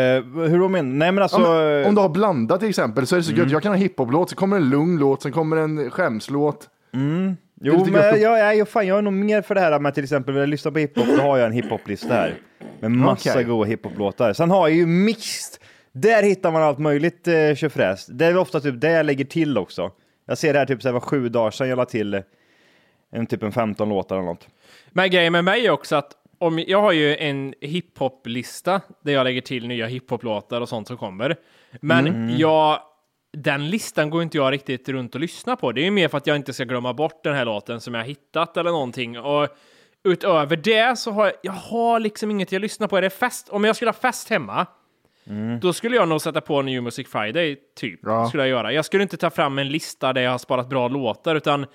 hur 0.48 0.58
då 0.58 0.68
menar 0.68 0.82
Nej 0.92 1.12
men 1.12 1.22
alltså, 1.22 1.38
Ja, 1.38 1.58
men, 1.58 1.86
om 1.86 1.94
du 1.94 2.00
har 2.00 2.08
blandat 2.08 2.60
till 2.60 2.68
exempel 2.68 3.06
så 3.06 3.16
är 3.16 3.18
det 3.18 3.24
så 3.24 3.32
gött. 3.32 3.50
Jag 3.50 3.62
kan 3.62 3.72
ha 3.72 3.76
hiphop-låt, 3.76 4.30
så 4.30 4.36
kommer 4.36 4.56
en 4.56 4.70
lugn 4.70 4.98
låt, 4.98 5.22
sen 5.22 5.32
kommer 5.32 5.56
en 5.56 5.90
skämslåt. 5.90 6.68
är 6.92 7.36
jo 7.60 7.84
men 7.84 7.94
jag, 7.94 8.20
jag, 8.20 8.56
jag, 8.56 8.68
fan, 8.68 8.86
jag 8.86 8.98
är 8.98 9.02
nog 9.02 9.12
mer 9.12 9.42
för 9.42 9.54
det 9.54 9.60
här 9.60 9.78
med 9.78 9.94
till 9.94 10.04
exempel, 10.04 10.34
vill 10.34 10.40
jag 10.40 10.48
lyssna 10.48 10.70
på 10.70 10.78
hiphop, 10.78 11.06
då 11.06 11.22
har 11.22 11.38
jag 11.38 11.46
en 11.46 11.52
hiphop-lista 11.52 12.14
här. 12.14 12.34
Med 12.80 12.90
massa 12.90 13.30
Okej. 13.30 13.44
goa 13.44 13.64
hiphop-låtar. 13.64 14.32
Sen 14.32 14.50
har 14.50 14.68
jag 14.68 14.76
ju 14.76 14.86
mixed, 14.86 15.60
där 15.92 16.22
hittar 16.22 16.50
man 16.52 16.62
allt 16.62 16.78
möjligt 16.78 17.28
eh, 17.28 17.54
tjofräs. 17.54 18.06
Det 18.06 18.26
är 18.26 18.36
ofta 18.36 18.60
typ 18.60 18.80
det 18.80 18.90
jag 18.90 19.06
lägger 19.06 19.24
till 19.24 19.58
också. 19.58 19.90
Jag 20.26 20.38
ser 20.38 20.52
det 20.52 20.58
här 20.58 20.66
typ 20.66 20.82
så 20.82 20.88
här, 20.88 20.92
var 20.92 21.00
sju 21.00 21.28
dagar 21.28 21.50
sedan 21.50 21.68
jag 21.68 21.76
la 21.76 21.84
till 21.84 22.14
eh, 22.14 22.20
en 23.12 23.26
typ 23.26 23.42
en 23.42 23.52
15 23.52 23.88
låtar 23.88 24.16
eller 24.16 24.26
något. 24.26 24.48
Men 24.90 25.10
grejen 25.10 25.32
med 25.32 25.44
mig 25.44 25.66
är 25.66 25.70
också 25.70 25.96
att 25.96 26.12
om, 26.38 26.64
jag 26.66 26.82
har 26.82 26.92
ju 26.92 27.16
en 27.16 27.54
hiphop-lista 27.60 28.80
där 29.04 29.12
jag 29.12 29.24
lägger 29.24 29.40
till 29.40 29.68
nya 29.68 29.86
hiphop-låtar 29.86 30.60
och 30.60 30.68
sånt 30.68 30.88
som 30.88 30.96
kommer. 30.96 31.36
Men 31.80 32.36
jag, 32.38 32.80
den 33.32 33.70
listan 33.70 34.10
går 34.10 34.22
inte 34.22 34.36
jag 34.36 34.52
riktigt 34.52 34.88
runt 34.88 35.14
och 35.14 35.20
lyssnar 35.20 35.56
på. 35.56 35.72
Det 35.72 35.80
är 35.80 35.84
ju 35.84 35.90
mer 35.90 36.08
för 36.08 36.18
att 36.18 36.26
jag 36.26 36.36
inte 36.36 36.52
ska 36.52 36.64
glömma 36.64 36.94
bort 36.94 37.24
den 37.24 37.34
här 37.34 37.44
låten 37.44 37.80
som 37.80 37.94
jag 37.94 38.00
har 38.00 38.08
hittat 38.08 38.56
eller 38.56 38.70
någonting. 38.70 39.18
Och 39.18 39.48
utöver 40.04 40.56
det 40.56 40.98
så 40.98 41.10
har 41.10 41.24
jag, 41.24 41.34
jag 41.42 41.52
har 41.52 42.00
liksom 42.00 42.30
inget 42.30 42.52
jag 42.52 42.62
lyssnar 42.62 42.88
på. 42.88 42.96
Är 42.96 43.02
det 43.02 43.10
fest? 43.10 43.48
Om 43.48 43.64
jag 43.64 43.76
skulle 43.76 43.88
ha 43.88 43.96
fest 43.98 44.30
hemma, 44.30 44.66
då 45.60 45.72
skulle 45.72 45.96
jag 45.96 46.08
nog 46.08 46.20
sätta 46.20 46.40
på 46.40 46.62
New 46.62 46.82
Music 46.82 47.08
Friday, 47.08 47.56
typ. 47.76 48.00
Ja. 48.02 48.28
Skulle 48.28 48.42
jag 48.42 48.50
göra. 48.50 48.72
Jag 48.72 48.84
skulle 48.84 49.02
inte 49.02 49.16
ta 49.16 49.30
fram 49.30 49.58
en 49.58 49.68
lista 49.68 50.12
där 50.12 50.22
jag 50.22 50.30
har 50.30 50.38
sparat 50.38 50.68
bra 50.68 50.88
låtar, 50.88 51.34
utan 51.34 51.66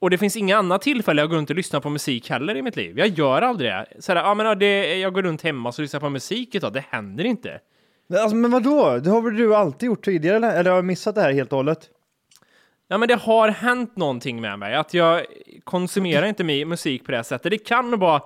och 0.00 0.10
det 0.10 0.18
finns 0.18 0.36
inga 0.36 0.56
andra 0.56 0.78
tillfällen 0.78 1.22
jag 1.22 1.30
går 1.30 1.36
runt 1.36 1.50
och 1.50 1.56
lyssnar 1.56 1.80
på 1.80 1.90
musik 1.90 2.30
heller 2.30 2.56
i 2.56 2.62
mitt 2.62 2.76
liv. 2.76 2.98
Jag 2.98 3.08
gör 3.08 3.42
aldrig 3.42 3.70
det. 3.70 3.86
Så 3.98 4.12
här, 4.12 4.22
ja, 4.22 4.34
men, 4.34 4.58
det 4.58 4.96
jag 4.98 5.14
går 5.14 5.22
runt 5.22 5.42
hemma 5.42 5.68
och 5.68 5.78
lyssnar 5.78 6.00
på 6.00 6.10
musik 6.10 6.54
idag. 6.54 6.72
Det 6.72 6.84
händer 6.90 7.24
inte. 7.24 7.60
Men, 8.08 8.20
alltså, 8.20 8.36
men 8.36 8.50
vadå? 8.50 8.98
Det 8.98 9.10
har 9.10 9.22
väl 9.22 9.36
du 9.36 9.54
alltid 9.54 9.86
gjort 9.86 10.04
tidigare 10.04 10.36
eller? 10.36 10.58
Eller 10.60 10.70
har 10.70 10.78
jag 10.78 10.84
missat 10.84 11.14
det 11.14 11.20
här 11.20 11.32
helt 11.32 11.52
och 11.52 11.56
hållet? 11.56 11.90
Ja, 12.88 12.98
men 12.98 13.08
det 13.08 13.14
har 13.14 13.48
hänt 13.48 13.96
någonting 13.96 14.40
med 14.40 14.58
mig. 14.58 14.74
Att 14.74 14.94
jag 14.94 15.24
konsumerar 15.64 16.26
inte 16.26 16.44
musik 16.44 17.04
på 17.04 17.12
det 17.12 17.24
sättet. 17.24 17.50
Det 17.50 17.58
kan 17.58 17.98
vara 17.98 18.22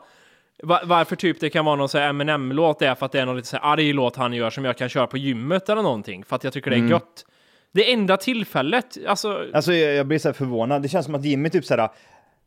va- 0.62 0.82
varför 0.84 1.16
typ 1.16 1.40
det 1.40 1.50
kan 1.50 1.64
vara 1.64 1.76
någon 1.76 1.88
så 1.88 1.98
här 1.98 2.08
Eminem-låt, 2.08 2.78
det 2.78 2.86
är 2.86 2.94
för 2.94 3.06
att 3.06 3.12
det 3.12 3.20
är 3.20 3.26
någon 3.26 3.36
lite 3.36 3.48
så 3.48 3.56
här 3.56 3.72
arg 3.72 3.92
låt 3.92 4.16
han 4.16 4.32
gör 4.32 4.50
som 4.50 4.64
jag 4.64 4.76
kan 4.76 4.88
köra 4.88 5.06
på 5.06 5.18
gymmet 5.18 5.68
eller 5.68 5.82
någonting. 5.82 6.24
För 6.24 6.36
att 6.36 6.44
jag 6.44 6.52
tycker 6.52 6.70
det 6.70 6.76
är 6.76 6.88
gött. 6.90 7.24
Det 7.72 7.92
enda 7.92 8.16
tillfället, 8.16 8.96
alltså, 9.08 9.44
Alltså 9.54 9.72
jag, 9.72 9.94
jag 9.94 10.06
blir 10.06 10.18
så 10.18 10.28
här 10.28 10.32
förvånad. 10.32 10.82
Det 10.82 10.88
känns 10.88 11.06
som 11.06 11.14
att 11.14 11.24
Jimmy 11.24 11.50
typ 11.50 11.64
så 11.64 11.76
här, 11.76 11.88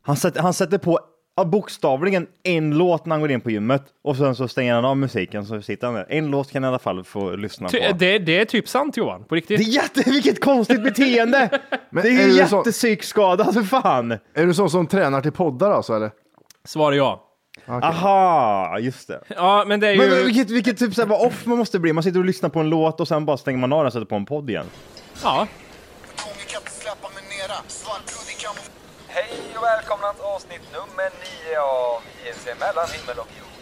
han, 0.02 0.16
sätter, 0.16 0.40
han 0.40 0.54
sätter 0.54 0.78
på 0.78 1.00
ja, 1.36 1.44
bokstavligen 1.44 2.26
en 2.42 2.78
låt 2.78 3.06
när 3.06 3.14
han 3.14 3.20
går 3.20 3.30
in 3.30 3.40
på 3.40 3.50
gymmet 3.50 3.82
och 4.04 4.16
sen 4.16 4.34
så 4.34 4.48
stänger 4.48 4.74
han 4.74 4.84
av 4.84 4.96
musiken 4.96 5.46
så 5.46 5.62
sitter 5.62 5.86
han 5.86 5.94
där. 5.96 6.06
En 6.08 6.26
låt 6.30 6.50
kan 6.52 6.62
han 6.62 6.70
i 6.70 6.72
alla 6.72 6.78
fall 6.78 7.04
få 7.04 7.36
lyssna 7.36 7.68
ty- 7.68 7.80
på. 7.90 7.96
det, 7.96 8.18
det 8.18 8.38
är 8.38 8.44
typ 8.44 8.68
sant 8.68 8.96
Johan, 8.96 9.24
på 9.24 9.34
riktigt. 9.34 9.58
Det 9.58 9.64
är 9.64 9.74
jätte, 9.74 10.10
vilket 10.10 10.40
konstigt 10.44 10.82
beteende! 10.84 11.60
Men 11.90 12.02
det 12.02 12.08
är 12.08 12.24
är 12.24 12.28
ju 12.28 12.36
det 12.38 12.46
så- 12.46 12.56
jättepsykskadad 12.56 13.54
för 13.54 13.62
fan! 13.62 14.12
Är 14.34 14.46
du 14.46 14.54
sån 14.54 14.70
som 14.70 14.86
tränar 14.86 15.20
till 15.20 15.32
poddar 15.32 15.70
alltså 15.70 15.94
eller? 15.96 16.10
Svar 16.64 16.92
ja. 16.92 17.30
Aha, 17.66 18.78
just 18.80 19.08
det. 19.08 19.20
Ja, 19.28 19.64
men 19.66 19.80
det 19.80 19.88
är 19.88 19.92
ju... 19.92 19.98
Men, 19.98 20.10
men 20.10 20.24
vilket, 20.26 20.50
vilket 20.50 20.78
typ 20.78 20.94
såhär, 20.94 21.08
vad 21.08 21.26
off 21.26 21.46
man 21.46 21.58
måste 21.58 21.78
bli. 21.78 21.92
Man 21.92 22.02
sitter 22.04 22.18
och 22.18 22.24
lyssnar 22.24 22.48
på 22.50 22.60
en 22.60 22.68
låt 22.70 23.00
och 23.00 23.08
sen 23.08 23.24
bara 23.26 23.36
stänger 23.36 23.58
man 23.58 23.72
av 23.72 23.78
den 23.78 23.86
och 23.86 23.92
sätter 23.92 24.06
på 24.06 24.14
en 24.16 24.24
podd 24.26 24.50
igen. 24.50 24.66
Ja. 25.22 25.46
Hej 29.08 29.30
och 29.56 29.62
välkomna 29.62 30.12
till 30.12 30.22
avsnitt 30.24 30.60
nummer 30.72 31.10
nio 31.10 31.60
av 31.60 32.02
JLC 32.24 32.60
mellan 32.60 32.86
himmel 32.92 33.18
och 33.18 33.28
jord. 33.38 33.54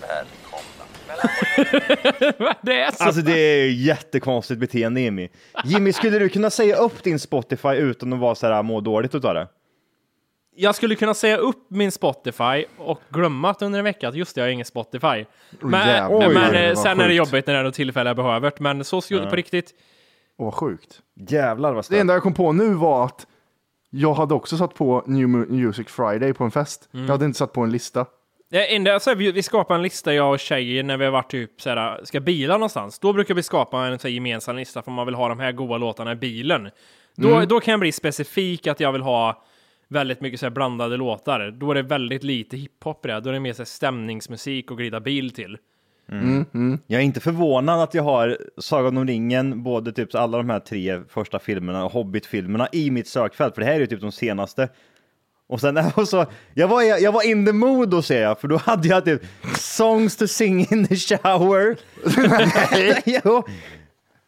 Välkomna. 0.00 0.84
Mellan 1.08 2.54
det 2.62 2.80
är 2.80 2.90
så. 2.90 3.04
Alltså 3.04 3.22
det 3.22 3.38
är 3.38 3.70
jättekonstigt 3.70 4.60
beteende 4.60 5.00
Jimmy. 5.00 5.28
Jimmy, 5.64 5.92
skulle 5.92 6.18
du 6.18 6.28
kunna 6.28 6.50
säga 6.50 6.76
upp 6.76 7.02
din 7.02 7.18
Spotify 7.18 7.68
utan 7.68 8.12
att 8.12 8.18
vara 8.18 8.34
så 8.34 8.46
här 8.46 8.62
må 8.62 8.80
dåligt 8.80 9.14
utav 9.14 9.34
det? 9.34 9.48
Jag 10.56 10.74
skulle 10.74 10.94
kunna 10.94 11.14
säga 11.14 11.36
upp 11.36 11.66
min 11.68 11.92
Spotify 11.92 12.64
och 12.78 13.00
glömma 13.08 13.50
att 13.50 13.62
under 13.62 13.78
en 13.78 13.84
vecka 13.84 14.08
att 14.08 14.14
just 14.14 14.34
det, 14.34 14.40
jag 14.40 14.46
har 14.46 14.52
ingen 14.52 14.66
Spotify. 14.66 15.24
Men, 15.60 15.88
jävlar, 15.88 16.28
men, 16.28 16.34
vad 16.34 16.54
eh, 16.54 16.74
sen 16.74 17.00
är 17.00 17.08
det 17.08 17.14
jobbigt 17.14 17.46
när 17.46 17.54
det 17.54 17.60
är 17.60 17.64
något 17.64 17.74
tillfälle 17.74 18.10
jag 18.10 18.16
behöver. 18.16 18.52
Men 18.58 18.84
så 18.84 19.00
skulle 19.00 19.26
på 19.26 19.36
riktigt. 19.36 19.74
Åh, 20.38 20.44
vad 20.44 20.54
sjukt. 20.54 21.00
Jävlar 21.28 21.68
vad 21.72 21.78
Det 21.78 21.82
stört. 21.86 21.98
enda 21.98 22.14
jag 22.14 22.22
kom 22.22 22.34
på 22.34 22.52
nu 22.52 22.74
var 22.74 23.04
att 23.04 23.26
jag 23.90 24.14
hade 24.14 24.34
också 24.34 24.56
satt 24.56 24.74
på 24.74 25.02
New 25.06 25.26
Mu- 25.26 25.50
Music 25.50 25.88
Friday 25.88 26.32
på 26.32 26.44
en 26.44 26.50
fest. 26.50 26.88
Jag 26.92 27.00
hade 27.08 27.24
inte 27.24 27.38
satt 27.38 27.52
på 27.52 27.60
en 27.60 27.70
lista. 27.72 28.06
Det 28.50 28.74
enda, 28.76 29.00
så 29.00 29.10
här, 29.10 29.16
vi, 29.16 29.32
vi 29.32 29.42
skapar 29.42 29.74
en 29.74 29.82
lista, 29.82 30.14
jag 30.14 30.32
och 30.32 30.38
tjejer, 30.38 30.82
när 30.82 30.96
vi 30.96 31.04
har 31.04 31.12
varit 31.12 31.30
typ 31.30 31.60
så 31.60 31.70
här, 31.70 32.00
ska 32.04 32.20
bila 32.20 32.54
någonstans. 32.54 32.98
Då 32.98 33.12
brukar 33.12 33.34
vi 33.34 33.42
skapa 33.42 33.86
en 33.86 33.98
så 33.98 34.08
här, 34.08 34.14
gemensam 34.14 34.56
lista 34.56 34.82
för 34.82 34.90
man 34.90 35.06
vill 35.06 35.14
ha 35.14 35.28
de 35.28 35.40
här 35.40 35.52
goda 35.52 35.76
låtarna 35.78 36.12
i 36.12 36.16
bilen. 36.16 36.70
Då, 37.16 37.40
då 37.44 37.60
kan 37.60 37.72
jag 37.72 37.80
bli 37.80 37.92
specifik 37.92 38.66
att 38.66 38.80
jag 38.80 38.92
vill 38.92 39.02
ha 39.02 39.42
väldigt 39.88 40.20
mycket 40.20 40.40
så 40.40 40.46
här, 40.46 40.50
blandade 40.50 40.96
låtar. 40.96 41.50
Då 41.50 41.70
är 41.70 41.74
det 41.74 41.82
väldigt 41.82 42.24
lite 42.24 42.56
hiphop 42.56 43.04
i 43.06 43.08
det. 43.08 43.20
Då 43.20 43.28
är 43.28 43.32
det 43.34 43.40
mer 43.40 43.52
så 43.52 43.62
här, 43.62 43.64
stämningsmusik 43.66 44.70
och 44.70 44.78
glida 44.78 45.00
bil 45.00 45.30
till. 45.34 45.58
Jag 46.86 47.00
är 47.00 47.04
inte 47.04 47.20
förvånad 47.20 47.80
att 47.80 47.94
jag 47.94 48.02
har 48.02 48.38
Sagan 48.58 48.96
om 48.96 49.06
ringen, 49.06 49.62
både 49.62 49.92
typ 49.92 50.14
alla 50.14 50.38
de 50.38 50.50
här 50.50 50.60
tre 50.60 51.00
första 51.08 51.38
filmerna 51.38 51.84
och 51.84 51.92
Hobbit-filmerna 51.92 52.68
i 52.72 52.90
mitt 52.90 53.08
sökfält, 53.08 53.54
för 53.54 53.60
det 53.62 53.66
här 53.66 53.74
är 53.74 53.80
ju 53.80 53.86
typ 53.86 54.00
de 54.00 54.12
senaste. 54.12 54.68
Och 55.48 55.60
sen 55.60 55.78
och 55.94 56.08
så, 56.08 56.26
jag 56.54 56.68
var, 56.68 56.82
jag 56.82 57.12
var 57.12 57.30
in 57.30 57.46
the 57.46 57.52
mood 57.52 57.88
då 57.88 58.02
ser 58.02 58.22
jag, 58.22 58.40
för 58.40 58.48
då 58.48 58.56
hade 58.56 58.88
jag 58.88 59.04
typ 59.04 59.22
songs 59.58 60.16
to 60.16 60.26
sing 60.26 60.66
in 60.70 60.86
the 60.86 60.96
shower. 60.96 61.76
jo. 63.24 63.42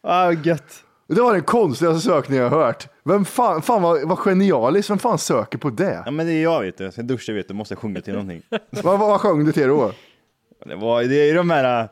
Ah, 0.07 0.31
gött. 0.31 0.83
Det 1.07 1.21
var 1.21 1.33
den 1.33 1.43
konstigaste 1.43 2.01
sökningen 2.01 2.43
jag 2.43 2.49
hört. 2.49 2.87
Vem 3.03 3.25
fan, 3.25 3.61
fan 3.61 3.81
vad, 3.81 4.07
vad 4.07 4.17
genialiskt, 4.17 4.89
vem 4.89 4.97
fan 4.97 5.17
söker 5.17 5.57
på 5.57 5.69
det? 5.69 6.03
Ja 6.05 6.11
men 6.11 6.25
det 6.25 6.33
är 6.33 6.43
jag 6.43 6.61
vet 6.61 6.77
du, 6.77 6.83
jag 6.83 6.93
ska 6.93 7.01
duscha 7.01 7.33
vet 7.33 7.47
du, 7.47 7.53
måste 7.53 7.75
sjunga 7.75 8.01
till 8.01 8.13
någonting. 8.13 8.41
vad, 8.69 8.83
vad, 8.83 8.99
vad 8.99 9.21
sjöng 9.21 9.45
du 9.45 9.51
till 9.51 9.67
då? 9.67 9.91
Det, 10.67 10.75
var, 10.75 11.03
det 11.03 11.15
är 11.21 11.25
ju 11.25 11.33
de 11.33 11.49
här... 11.49 11.81
äh, 11.83 11.89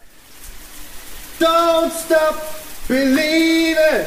Don't 1.39 1.89
stop 1.89 2.39
believing 2.87 4.05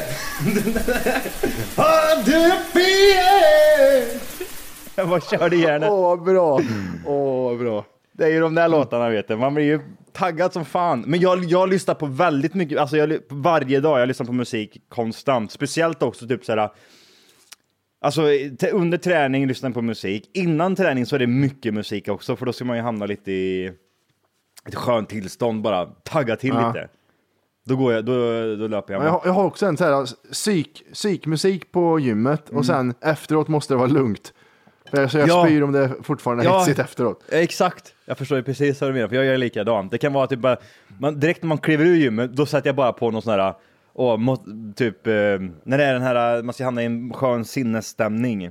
on 1.77 2.23
the 2.25 2.51
feeling. 2.71 4.19
Jag 4.95 5.09
bara 5.09 5.21
körde 5.21 5.57
det. 5.79 5.87
Åh, 5.89 6.01
vad 6.01 6.23
bra. 6.23 6.61
Åh, 7.05 7.43
vad 7.43 7.59
bra. 7.59 7.85
Det 8.11 8.23
är 8.25 8.29
ju 8.29 8.39
de 8.39 8.55
där 8.55 8.67
låtarna 8.67 9.09
vet 9.09 9.27
du. 9.27 9.35
Man 9.35 9.53
blir 9.53 9.65
ju 9.65 9.79
taggad 10.13 10.53
som 10.53 10.65
fan. 10.65 11.03
Men 11.07 11.19
jag, 11.19 11.43
jag 11.43 11.69
lyssnar 11.69 11.95
på 11.95 12.05
väldigt 12.05 12.53
mycket, 12.53 12.77
alltså 12.77 12.97
jag, 12.97 13.17
varje 13.29 13.79
dag, 13.79 13.99
jag 13.99 14.07
lyssnar 14.07 14.25
på 14.25 14.33
musik 14.33 14.77
konstant. 14.89 15.51
Speciellt 15.51 16.03
också 16.03 16.27
typ 16.27 16.45
såhär, 16.45 16.69
alltså 18.01 18.21
t- 18.59 18.71
under 18.71 18.97
träning 18.97 19.47
lyssnar 19.47 19.69
jag 19.69 19.73
på 19.73 19.81
musik. 19.81 20.29
Innan 20.33 20.75
träning 20.75 21.05
så 21.05 21.15
är 21.15 21.19
det 21.19 21.27
mycket 21.27 21.73
musik 21.73 22.07
också, 22.07 22.35
för 22.35 22.45
då 22.45 22.53
ska 22.53 22.65
man 22.65 22.75
ju 22.77 22.83
hamna 22.83 23.05
lite 23.05 23.31
i 23.31 23.71
ett 24.65 24.75
skönt 24.75 25.09
tillstånd 25.09 25.61
bara, 25.61 25.85
tagga 25.85 26.35
till 26.35 26.49
Ja. 26.49 26.67
lite. 26.67 26.87
Då 27.65 27.75
går 27.75 27.93
jag, 27.93 28.05
då, 28.05 28.13
då 28.55 28.67
löper 28.67 28.93
jag. 28.93 29.01
Ja, 29.01 29.05
Jag 29.05 29.11
har, 29.11 29.21
jag 29.25 29.31
har 29.33 29.43
också 29.43 29.65
en 29.65 29.77
sån 29.77 29.87
här 29.87 30.05
psyk, 30.31 30.83
psykmusik 30.93 31.71
på 31.71 31.99
gymmet 31.99 32.49
och 32.49 32.65
sen 32.65 32.93
efteråt 33.01 33.47
måste 33.47 33.73
det 33.73 33.77
vara 33.77 33.87
lugnt. 33.87 34.33
För 34.91 35.07
så 35.07 35.17
jag 35.17 35.29
Ja. 35.29 35.45
spyr 35.45 35.63
om 35.63 35.71
det 35.71 35.91
fortfarande 36.03 36.43
är 36.43 36.45
Ja. 36.47 36.59
hetsigt 36.59 36.79
efteråt. 36.79 37.23
Exakt, 37.29 37.93
jag 38.05 38.17
förstår 38.17 38.37
ju 38.37 38.43
precis 38.43 38.81
vad 38.81 38.89
du 38.89 38.93
menar, 38.93 39.07
för 39.07 39.15
jag 39.15 39.25
gör 39.25 39.37
likadant. 39.37 39.91
Det 39.91 39.97
kan 39.97 40.13
vara 40.13 40.27
typ 40.27 40.39
bara, 40.39 40.57
man, 40.99 41.19
direkt 41.19 41.43
när 41.43 41.47
man 41.47 41.57
kliver 41.57 41.85
ur 41.85 41.95
gymmet, 41.95 42.33
då 42.35 42.45
sätter 42.45 42.67
jag 42.67 42.75
bara 42.75 42.93
på 42.93 43.11
någon 43.11 43.21
sån 43.21 43.33
här 43.33 43.53
Och 43.93 44.19
må, 44.19 44.37
typ, 44.75 45.07
eh, 45.07 45.13
när 45.63 45.77
det 45.77 45.83
är 45.85 45.93
den 45.93 46.01
här, 46.01 46.43
man 46.43 46.53
ska 46.53 46.65
hamna 46.65 46.81
i 46.81 46.85
en 46.85 47.13
skön 47.13 47.45
sinnesstämning. 47.45 48.49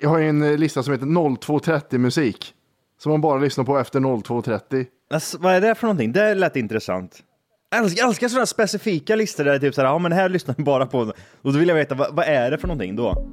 Jag 0.00 0.08
har 0.08 0.18
ju 0.18 0.28
en 0.28 0.42
eh, 0.42 0.58
lista 0.58 0.82
som 0.82 0.92
heter 0.92 1.06
0230 1.06 1.98
musik. 1.98 2.54
Som 2.98 3.12
man 3.12 3.20
bara 3.20 3.38
lyssnar 3.38 3.64
på 3.64 3.78
efter 3.78 4.00
0230. 4.22 4.86
Alltså, 5.10 5.38
vad 5.38 5.54
är 5.54 5.60
det 5.60 5.74
för 5.74 5.86
någonting? 5.86 6.12
Det 6.12 6.34
lät 6.34 6.56
intressant. 6.56 7.22
Jag 7.70 7.80
älskar, 7.80 8.02
jag 8.02 8.08
älskar 8.08 8.28
sådana 8.28 8.46
specifika 8.46 9.16
listor 9.16 9.44
där 9.44 9.50
det 9.50 9.56
är 9.56 9.60
typ 9.60 9.74
såhär, 9.74 9.88
ja 9.88 9.98
men 9.98 10.12
här 10.12 10.28
lyssnar 10.28 10.54
jag 10.58 10.64
bara 10.64 10.86
på. 10.86 10.98
Och 11.42 11.52
då 11.52 11.58
vill 11.58 11.68
jag 11.68 11.76
veta, 11.76 11.94
vad, 11.94 12.14
vad 12.14 12.26
är 12.26 12.50
det 12.50 12.58
för 12.58 12.68
någonting 12.68 12.96
då? 12.96 13.26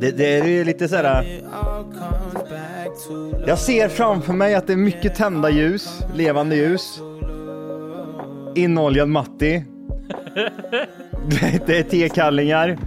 Det, 0.00 0.10
det 0.10 0.34
är 0.36 0.44
ju 0.44 0.64
lite 0.64 0.88
såhär... 0.88 1.42
Jag 3.46 3.58
ser 3.58 3.88
framför 3.88 4.32
mig 4.32 4.54
att 4.54 4.66
det 4.66 4.72
är 4.72 4.76
mycket 4.76 5.14
tända 5.14 5.50
ljus, 5.50 6.02
levande 6.14 6.56
ljus. 6.56 7.00
Inoljad 8.54 9.08
Matti. 9.08 9.64
Det 11.66 11.78
är 11.78 11.82
tekallingar. 11.82 12.78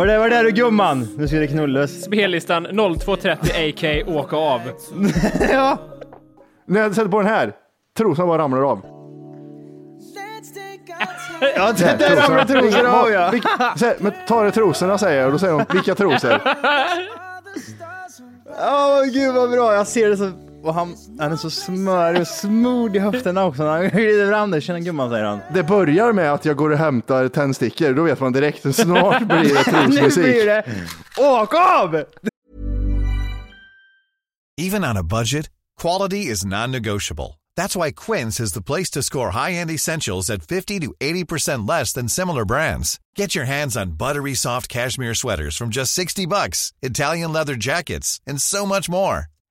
Var 0.00 0.06
är 0.06 0.12
det, 0.12 0.18
var 0.18 0.26
är 0.26 0.30
det 0.30 0.42
du 0.42 0.50
gumman? 0.50 1.08
Nu 1.18 1.28
ska 1.28 1.36
det 1.36 1.46
knullas. 1.46 2.02
Spellistan 2.02 2.66
0230 3.00 3.50
AK 3.68 4.08
åka 4.08 4.36
av. 4.36 4.60
ja. 5.52 5.78
När 6.66 6.80
jag 6.80 6.94
sätter 6.94 7.10
på 7.10 7.18
den 7.20 7.28
här, 7.28 7.52
trosorna 7.96 8.26
bara 8.26 8.42
ramlar 8.42 8.62
av. 8.62 8.80
Ja, 11.56 11.72
det 11.72 11.96
där 11.98 12.16
ramlar 12.16 12.44
trosor 12.44 12.86
av 12.86 13.10
ja. 13.10 13.30
Vilka- 13.30 13.74
så 13.76 13.86
här, 13.86 13.96
Men 13.98 14.12
ta 14.28 14.42
det 14.42 14.50
trosorna 14.50 14.98
säger 14.98 15.18
jag 15.18 15.26
och 15.26 15.32
då 15.32 15.38
säger 15.38 15.52
de, 15.52 15.64
vilka 15.72 15.94
trosor? 15.94 16.40
Åh 18.60 19.04
gud 19.12 19.34
vad 19.34 19.50
bra, 19.50 19.74
jag 19.74 19.86
ser 19.86 20.08
det 20.08 20.16
så... 20.16 20.32
Och 20.62 20.74
han, 20.74 20.96
han 21.18 21.32
är 21.32 21.36
så 21.36 21.50
smörig 21.50 22.20
och 22.20 22.26
smord 22.26 22.96
i 22.96 22.98
höfterna 22.98 23.44
också. 23.44 23.66
Han 23.66 23.88
glider 23.88 24.30
fram 24.30 24.50
där. 24.50 24.60
Tjena 24.60 24.80
gumman 24.80 25.10
säger 25.10 25.24
han. 25.24 25.40
Det 25.54 25.62
börjar 25.62 26.12
med 26.12 26.32
att 26.32 26.44
jag 26.44 26.56
går 26.56 26.70
och 26.70 26.78
hämtar 26.78 27.28
tändstickor, 27.28 27.92
då 27.94 28.02
vet 28.02 28.20
man 28.20 28.32
direkt, 28.32 28.74
snart 28.76 29.22
blir 29.22 29.36
det 29.36 29.42
nu 29.88 29.94
trosmusik. 29.94 30.24
blir 30.24 30.46
det... 30.46 30.64
Åk 31.18 31.54
av! 31.54 32.04
Even 34.58 34.84
on 34.84 34.96
a 34.96 35.02
budget, 35.02 35.50
quality 35.80 36.26
is 36.26 36.44
non-negotiable. 36.44 37.40
That's 37.56 37.76
why 37.76 37.92
Quince 37.92 38.40
is 38.40 38.52
the 38.52 38.62
place 38.62 38.90
to 38.90 39.02
score 39.02 39.30
high-end 39.30 39.70
essentials 39.70 40.30
at 40.30 40.42
50 40.42 40.80
to 40.80 40.94
80% 41.00 41.68
less 41.68 41.92
than 41.94 42.08
similar 42.08 42.44
brands. 42.44 42.98
Get 43.16 43.34
your 43.34 43.46
hands 43.46 43.76
on 43.76 43.92
buttery 43.92 44.34
soft 44.34 44.68
cashmere 44.68 45.14
sweaters 45.14 45.56
from 45.56 45.70
just 45.70 45.92
60 45.94 46.26
bucks, 46.26 46.72
Italian 46.82 47.32
leather 47.32 47.56
jackets, 47.56 48.20
and 48.26 48.40
so 48.40 48.66
much 48.66 48.88
more. 48.90 49.26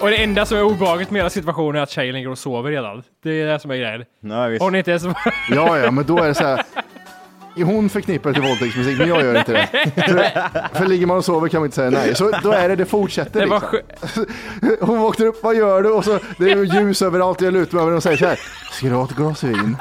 Och 0.00 0.10
det 0.10 0.16
enda 0.16 0.46
som 0.46 0.58
är 0.58 0.62
obehagligt 0.62 1.10
med 1.10 1.18
hela 1.18 1.30
situationen 1.30 1.76
är 1.76 1.82
att 1.82 1.90
tjejen 1.90 2.14
ligger 2.14 2.30
och 2.30 2.38
sover 2.38 2.70
redan. 2.70 3.02
Det 3.22 3.42
är 3.42 3.46
det 3.46 3.60
som 3.60 3.70
är 3.70 3.76
grejen. 3.76 4.04
Nej, 4.20 4.50
visst. 4.50 4.62
Hon 4.62 4.74
är 4.74 4.78
inte 4.78 4.90
ens... 4.90 5.04
Ja, 5.50 5.78
ja, 5.78 5.90
men 5.90 6.06
då 6.06 6.18
är 6.18 6.28
det 6.28 6.34
så 6.34 6.44
här. 6.44 6.64
Hon 7.64 7.88
förknippar 7.88 8.32
till 8.32 8.42
våldtäktsmusik, 8.42 8.98
men 8.98 9.08
jag 9.08 9.22
gör 9.22 9.38
inte 9.38 9.52
det. 9.52 9.68
För, 10.72 10.86
ligger 10.86 11.06
man 11.06 11.16
och 11.16 11.24
sover 11.24 11.48
kan 11.48 11.60
man 11.60 11.66
inte 11.66 11.76
säga 11.76 11.90
nej. 11.90 12.14
Så 12.14 12.30
då 12.42 12.52
är 12.52 12.68
det, 12.68 12.76
det 12.76 12.84
fortsätter 12.84 13.40
Det 13.40 13.46
var 13.46 13.62
liksom. 14.00 14.26
Hon 14.80 15.00
vaknar 15.00 15.26
upp, 15.26 15.42
vad 15.42 15.56
gör 15.56 15.82
du? 15.82 15.90
Och 15.90 16.04
så, 16.04 16.18
det 16.38 16.50
är 16.52 16.80
ljus 16.80 17.02
överallt, 17.02 17.40
jag 17.40 17.52
lutar 17.52 17.74
mig 17.74 17.82
över 17.82 17.96
och 17.96 18.02
säger 18.02 18.16
så 18.16 18.26
här. 18.26 18.38
Ska 18.72 18.86
du 18.88 18.94
ha 18.94 19.04
ett 19.04 19.16
glas 19.16 19.44
vin? 19.44 19.76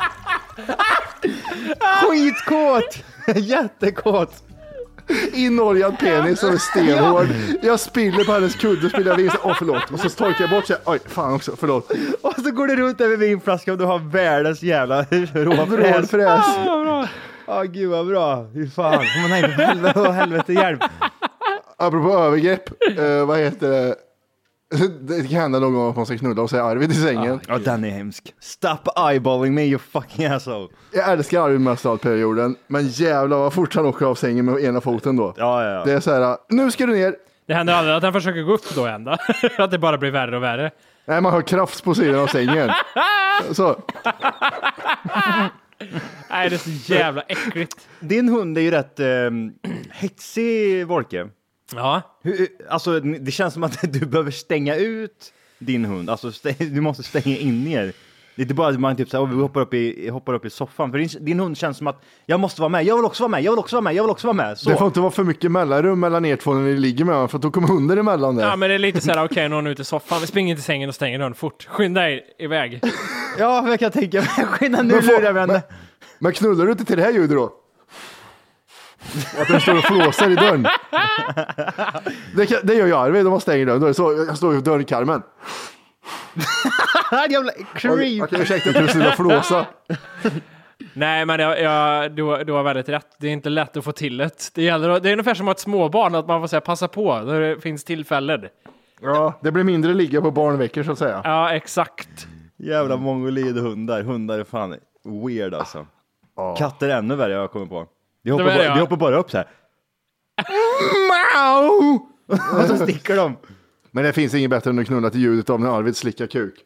Skitkåt! 2.02 3.04
Jättekåt! 3.36 4.44
Inoljad 5.34 6.00
penis 6.00 6.40
som 6.40 6.50
är 6.54 6.58
stenhård. 6.58 7.28
Jag 7.62 7.80
spiller 7.80 8.24
på 8.24 8.32
hennes 8.32 8.56
kudde, 8.56 8.90
spiller 8.90 9.16
vin. 9.16 9.32
Åh 9.44 9.56
förlåt. 9.60 9.92
Och 9.92 10.00
så 10.00 10.10
torkar 10.10 10.42
jag 10.42 10.50
bort 10.50 10.66
så. 10.68 10.74
Oj, 10.86 11.00
fan 11.06 11.34
också, 11.34 11.56
förlåt. 11.60 11.92
Och 12.22 12.34
så 12.44 12.52
går 12.52 12.68
du 12.68 12.76
runt 12.76 12.98
där 12.98 13.08
med 13.08 13.20
vinflaskan 13.20 13.72
och 13.72 13.78
du 13.78 13.86
har 13.86 14.00
världens 14.00 14.64
jävla 14.64 15.02
råfräs. 15.34 16.16
Ja, 17.48 17.64
gud 17.64 17.90
vad 17.90 18.08
bra. 18.08 18.46
Fy 18.54 18.70
fan. 18.70 19.06
Men 19.22 19.30
nej, 19.30 19.42
helvete, 19.52 20.12
helvete 20.12 20.54
hjälp. 20.54 20.80
Apropå 21.78 22.10
övergrepp, 22.18 22.70
eh, 23.00 23.26
vad 23.26 23.40
heter 23.40 23.70
det? 23.70 23.96
Det 25.00 25.30
kan 25.30 25.42
hända 25.42 25.60
någon 25.60 25.74
gång 25.74 25.90
att 25.90 25.96
man 25.96 26.06
ska 26.06 26.18
knulla 26.18 26.42
och 26.42 26.50
säga 26.50 26.64
Arvid 26.64 26.92
i 26.92 26.94
sängen. 26.94 27.40
Ja, 27.48 27.58
den 27.58 27.84
är 27.84 27.90
hemsk. 27.90 28.34
Stop 28.40 28.92
eyeballing 29.10 29.54
me 29.54 29.64
you 29.64 29.80
fucking 29.80 30.26
asshole. 30.26 30.68
Jag 30.94 31.12
älskar 31.12 31.42
Arvid 31.42 31.62
mest 31.62 31.86
av 31.86 31.98
perioden, 31.98 32.56
men 32.68 32.88
jävlar 32.88 33.38
vad 33.38 33.54
fort 33.54 33.76
han 33.76 33.86
åker 33.86 34.06
av 34.06 34.16
sängen 34.16 34.46
med 34.46 34.64
ena 34.64 34.82
foten 34.82 35.16
då. 35.16 35.34
Ja, 35.38 35.64
ja, 35.64 35.70
ja. 35.72 35.84
Det 35.86 35.94
är 35.94 36.00
så 36.00 36.12
här, 36.12 36.38
nu 36.50 36.72
ska 36.72 36.86
du 36.86 36.94
ner. 36.94 37.16
Det 37.48 37.54
händer 37.54 37.74
aldrig 37.74 37.96
att 37.96 38.04
han 38.04 38.14
försöker 38.14 38.42
gå 38.42 38.54
upp 38.54 38.76
då 38.76 38.86
ända. 38.86 39.18
att 39.58 39.72
det 39.72 39.80
bara 39.80 39.98
blir 39.98 40.12
värre 40.12 40.38
och 40.38 40.44
värre. 40.44 40.72
Nej, 41.06 41.22
man 41.22 41.34
har 41.34 41.42
krafts 41.42 41.82
på 41.82 41.96
sidan 41.96 42.20
av 42.20 42.28
sängen. 42.28 42.70
Så, 43.52 43.76
Nej, 46.30 46.50
det 46.50 46.56
är 46.56 46.58
så 46.58 46.94
jävla 46.94 47.22
äckligt. 47.22 47.88
Din 48.00 48.30
hund 48.30 48.58
är 48.58 48.62
ju 48.62 48.72
rätt 48.72 49.00
eh, 49.00 49.08
hetsig, 49.92 50.88
Wolke. 50.88 51.28
Ja. 51.76 52.02
Hur, 52.24 52.48
alltså, 52.70 53.00
det 53.00 53.32
känns 53.32 53.54
som 53.54 53.64
att 53.64 53.80
du 53.94 54.06
behöver 54.06 54.32
stänga 54.32 54.76
ut 54.76 55.34
din 55.60 55.86
hund. 55.86 56.10
Alltså, 56.10 56.32
du 56.58 56.82
måste 56.82 57.04
stänga 57.04 57.38
in 57.38 57.68
er. 57.68 57.94
Det 58.36 58.42
är 58.42 58.44
inte 58.44 58.54
bara 58.54 58.68
att 58.68 58.80
man 58.80 58.96
typ 58.96 59.10
så 59.10 59.18
här, 59.18 59.24
"Åh, 59.24 59.30
vi 59.30 59.42
hoppar 59.42 59.62
upp, 59.62 59.74
i, 59.74 60.10
hoppar 60.10 60.34
upp 60.34 60.46
i 60.46 60.50
soffan. 60.50 60.92
För 60.92 60.98
din, 60.98 61.10
din 61.20 61.40
hund 61.40 61.58
känns 61.58 61.78
som 61.78 61.88
att 61.88 62.04
jag 62.26 62.40
måste 62.40 62.62
vara 62.62 62.70
med, 62.70 62.84
jag 62.86 62.96
vill 62.96 63.06
också 63.06 63.24
vara 63.24 63.30
med, 63.32 63.44
jag 63.44 63.52
vill 63.52 63.60
också 63.60 63.76
vara 63.76 63.82
med, 63.82 63.96
jag 63.96 64.04
vill 64.04 64.10
också 64.12 64.28
vara 64.28 64.36
med. 64.38 64.58
Så. 64.58 64.70
det 64.70 64.78
får 64.78 64.88
inte 64.88 65.00
vara 65.00 65.12
för 65.12 65.24
mycket 65.24 65.52
mellanrum 65.52 66.00
mellan 66.00 66.26
er 66.26 66.36
två 66.36 66.54
när 66.54 66.62
ni 66.62 66.78
ligger 66.78 67.06
med 67.06 67.14
varandra, 67.14 67.28
för 67.28 67.38
då 67.38 67.52
kommer 67.52 67.68
hunden 67.68 67.98
emellan 67.98 68.36
där. 68.36 68.44
Ja, 68.48 68.56
men 68.56 68.70
det 68.70 68.76
är 68.76 68.80
lite 68.80 69.02
så 69.02 69.12
här, 69.12 69.26
okej, 69.26 69.50
någon 69.50 69.68
är 69.68 69.72
ute 69.72 69.82
i 69.82 69.86
soffan. 69.86 70.22
Vi 70.22 70.28
springer 70.28 70.56
till 70.56 70.64
sängen 70.64 70.90
och 70.90 70.96
stänger 70.96 71.20
dörren 71.20 71.34
fort. 71.34 71.68
Skynda 71.70 72.10
er 72.10 72.22
iväg. 72.40 72.82
Ja, 73.40 73.70
jag 73.70 73.80
kan 73.80 73.92
tänka 73.92 74.18
mig. 74.18 74.28
Skynda 74.46 74.82
nu 74.82 74.94
lurar 75.02 75.22
men, 75.22 75.34
vänner. 75.34 75.62
men 76.20 76.34
knullar 76.34 76.66
du 76.66 76.72
inte 76.72 76.86
till 76.86 76.98
det 76.98 77.04
här 77.04 77.12
ljudet 77.12 77.38
då? 77.38 77.52
Att 79.42 79.48
den 79.48 79.62
står 79.62 79.78
och 79.78 79.84
flåsar 79.84 80.30
i 80.30 80.36
dörren. 80.36 80.68
Det, 82.36 82.46
kan, 82.46 82.58
det 82.64 82.74
gör 82.74 82.88
jag 82.88 83.00
Arvid 83.08 83.26
om 83.26 83.32
man 83.32 83.42
stänger 83.42 83.66
dörren. 83.66 83.80
Då 83.80 83.86
är 83.86 83.90
det 83.90 83.94
så, 83.94 84.26
jag 84.28 84.38
står 84.38 84.58
i 84.58 84.62
dörrkarmen. 84.62 85.22
Jävla 87.30 87.52
creep. 87.76 88.24
Okej, 88.24 88.42
ursäkta, 88.42 88.70
jag 88.72 88.90
skulle 88.90 89.12
flåsa. 89.12 89.66
Nej, 90.94 91.26
men 91.26 91.40
jag, 91.40 91.62
jag, 91.62 92.12
du, 92.16 92.24
har- 92.24 92.44
du 92.44 92.54
har 92.54 92.64
väldigt 92.64 92.90
rätt. 92.90 93.08
Det 93.20 93.28
är 93.28 93.32
inte 93.32 93.50
lätt 93.50 93.78
att 93.78 93.84
få 93.84 93.92
till 93.92 94.18
det. 94.18 94.52
Det, 94.56 94.64
gäller, 94.64 94.90
att- 94.90 95.04
det 95.04 95.10
är 95.10 95.14
ungefär 95.14 95.34
som 95.34 95.46
att 95.48 95.48
ha 95.48 95.52
ett 95.52 95.60
småbarn, 95.60 96.16
att 96.16 96.28
man 96.28 96.42
får 96.42 96.48
säga 96.48 96.62
passa 96.62 96.88
på 96.88 97.20
när 97.20 97.42
det 97.42 97.62
finns 97.62 97.84
tillfällen. 97.84 98.42
Ja, 99.02 99.40
det 99.44 99.52
blir 99.52 99.64
mindre 99.64 99.94
ligga 99.94 100.22
på 100.22 100.32
barnveckor 100.32 100.84
så 100.84 100.92
att 100.92 100.98
säga. 100.98 101.22
Ja, 101.24 101.52
exakt. 101.54 102.28
Jävla 102.60 102.98
mongolidhundar. 102.98 104.02
Hundar 104.04 104.40
är 104.40 104.44
fan 104.44 104.76
weird 105.26 105.54
alltså. 105.54 105.86
Katter 106.58 106.90
är 106.90 106.98
ännu 106.98 107.16
värre 107.16 107.34
jag 107.34 107.52
kommer 107.52 107.66
på. 107.66 107.86
De 108.28 108.32
hoppar, 108.32 108.46
bara, 108.46 108.74
de 108.74 108.80
hoppar 108.80 108.98
bara 108.98 109.18
upp 109.18 109.32
så 109.32 109.38
här. 109.38 109.48
Mau! 111.10 112.00
Och 112.60 112.68
så 112.68 112.78
sticker 112.78 113.16
de. 113.16 113.38
Men 113.92 114.04
det 114.04 114.14
finns 114.14 114.34
inget 114.34 114.50
bättre 114.50 114.70
än 114.70 114.80
att 114.80 114.88
knulla 114.88 115.10
till 115.10 115.22
ljudet 115.22 115.50
av 115.50 115.60
när 115.60 115.78
Arvid 115.78 115.98
slickar 115.98 116.28
kuk. 116.28 116.54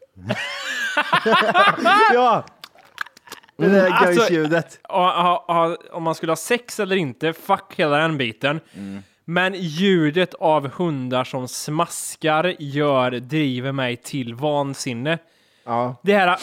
Ja! 2.13 2.45
Det 3.57 3.67
där 3.67 3.89
Alltså-. 3.91 4.77
Och, 4.89 4.95
ha, 4.99 5.45
ha, 5.47 5.77
om 5.91 6.03
man 6.03 6.15
skulle 6.15 6.31
ha 6.31 6.37
sex 6.37 6.79
eller 6.79 6.95
inte, 6.95 7.33
fuck 7.33 7.73
hela 7.75 7.97
den 7.97 8.17
biten. 8.17 8.59
Men 9.25 9.53
ljudet 9.53 10.33
av 10.33 10.67
hundar 10.69 11.23
som 11.23 11.47
smaskar 11.47 12.55
gör, 12.59 13.11
driver 13.11 13.71
mig 13.71 13.97
till 13.97 14.35
vansinne. 14.35 15.17
Ja. 15.63 15.95
Det 16.03 16.13
här... 16.13 16.37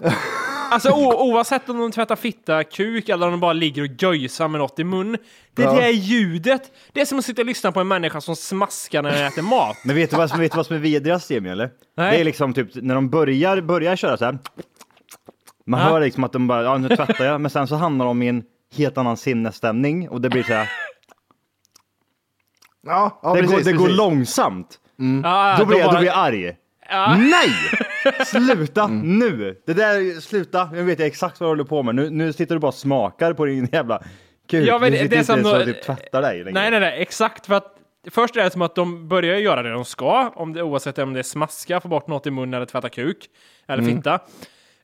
Alltså 0.70 0.90
o, 0.90 1.12
oavsett 1.12 1.68
om 1.68 1.78
de 1.78 1.92
tvättar 1.92 2.16
fitta, 2.16 2.64
kuk 2.64 3.08
eller 3.08 3.26
om 3.26 3.30
de 3.32 3.40
bara 3.40 3.52
ligger 3.52 3.82
och 3.82 3.88
göjsar 4.02 4.48
med 4.48 4.58
något 4.60 4.78
i 4.78 4.84
mun. 4.84 5.16
Det 5.54 5.62
Ja. 5.62 5.72
där 5.72 5.88
ljudet, 5.88 6.62
det 6.92 7.00
är 7.00 7.04
som 7.04 7.18
att 7.18 7.24
sitta 7.24 7.42
och 7.42 7.46
lyssna 7.46 7.72
på 7.72 7.80
en 7.80 7.88
människa 7.88 8.20
som 8.20 8.36
smaskar 8.36 9.02
när 9.02 9.10
den 9.10 9.26
äter 9.26 9.42
mat. 9.42 9.76
Men 9.84 9.96
vet 9.96 10.10
du 10.10 10.16
vad 10.16 10.30
som, 10.30 10.40
vet 10.40 10.52
du 10.52 10.56
vad 10.56 10.66
som 10.66 10.76
är 10.76 10.80
vidrigast 10.80 11.30
Emil? 11.30 11.52
Eller? 11.52 11.70
Nej. 11.96 12.12
Det 12.16 12.20
är 12.20 12.24
liksom 12.24 12.54
typ 12.54 12.68
när 12.74 12.94
de 12.94 13.10
börjar, 13.10 13.60
börjar 13.60 13.96
köra 13.96 14.16
så 14.16 14.24
här. 14.24 14.38
Man 15.66 15.80
Ja. 15.80 15.86
hör 15.86 16.00
liksom 16.00 16.24
att 16.24 16.32
de 16.32 16.46
bara, 16.46 16.62
ja 16.62 16.78
nu 16.78 16.88
tvättar 16.88 17.24
jag, 17.24 17.40
men 17.40 17.50
sen 17.50 17.66
så 17.66 17.74
hamnar 17.76 18.04
de 18.04 18.22
i 18.22 18.28
en 18.28 18.42
helt 18.76 18.98
annan 18.98 19.16
sinnesstämning 19.16 20.08
och 20.08 20.20
det 20.20 20.28
blir 20.30 20.42
så 20.42 20.52
här. 20.52 20.68
Ja, 22.86 23.20
ja 23.22 23.34
det, 23.34 23.40
precis, 23.40 23.56
går, 23.56 23.64
det 23.64 23.72
går 23.72 23.84
precis. 23.84 23.96
långsamt. 23.98 24.78
Ja, 25.24 25.56
Då 25.58 25.64
blir 25.66 25.78
jag, 25.78 25.86
bara- 25.86 25.94
då 25.94 25.98
blir 26.00 26.08
jag 26.10 26.18
arg. 26.18 26.56
Ja. 26.90 27.16
Nej! 27.18 27.50
Sluta 28.26 28.84
Mm. 28.84 29.18
nu! 29.18 29.56
Det 29.66 29.72
där, 29.74 30.20
sluta. 30.20 30.70
Nu 30.72 30.82
vet 30.82 30.98
jag 30.98 31.08
exakt 31.08 31.40
vad 31.40 31.46
du 31.46 31.50
håller 31.50 31.64
på 31.64 31.82
med. 31.82 31.94
Nu, 31.94 32.10
nu 32.10 32.32
sitter 32.32 32.54
du 32.54 32.58
bara 32.58 32.68
och 32.68 32.74
smakar 32.74 33.32
på 33.32 33.44
din 33.46 33.68
jävla 33.72 34.02
kuk. 34.50 34.68
Ja, 34.68 34.78
men 34.78 34.92
du 34.92 34.98
sitter 34.98 35.08
det 35.10 35.16
är 35.16 35.18
inte 35.18 35.26
som 35.26 35.38
ens 35.38 35.52
då- 35.52 35.58
och 35.58 35.64
typ 35.64 35.82
tvättar 35.82 36.22
dig 36.22 36.38
längre. 36.44 36.60
Nej, 36.60 36.70
nej, 36.70 36.80
nej, 36.80 37.02
exakt 37.02 37.46
för 37.46 37.54
att 37.54 37.76
först 38.10 38.36
är 38.36 38.44
det 38.44 38.50
som 38.50 38.62
att 38.62 38.74
de 38.74 39.08
börjar 39.08 39.36
göra 39.38 39.62
det 39.62 39.70
de 39.72 39.84
ska, 39.84 40.28
om 40.34 40.52
det, 40.52 40.62
oavsett 40.62 40.98
om 40.98 41.12
det 41.12 41.18
är 41.18 41.22
smaska, 41.22 41.80
få 41.80 41.88
bort 41.88 42.06
något 42.08 42.26
i 42.26 42.30
munnen 42.30 42.54
eller 42.54 42.66
tvätta 42.66 42.88
kuk 42.88 43.26
eller 43.68 43.82
Mm. 43.82 43.94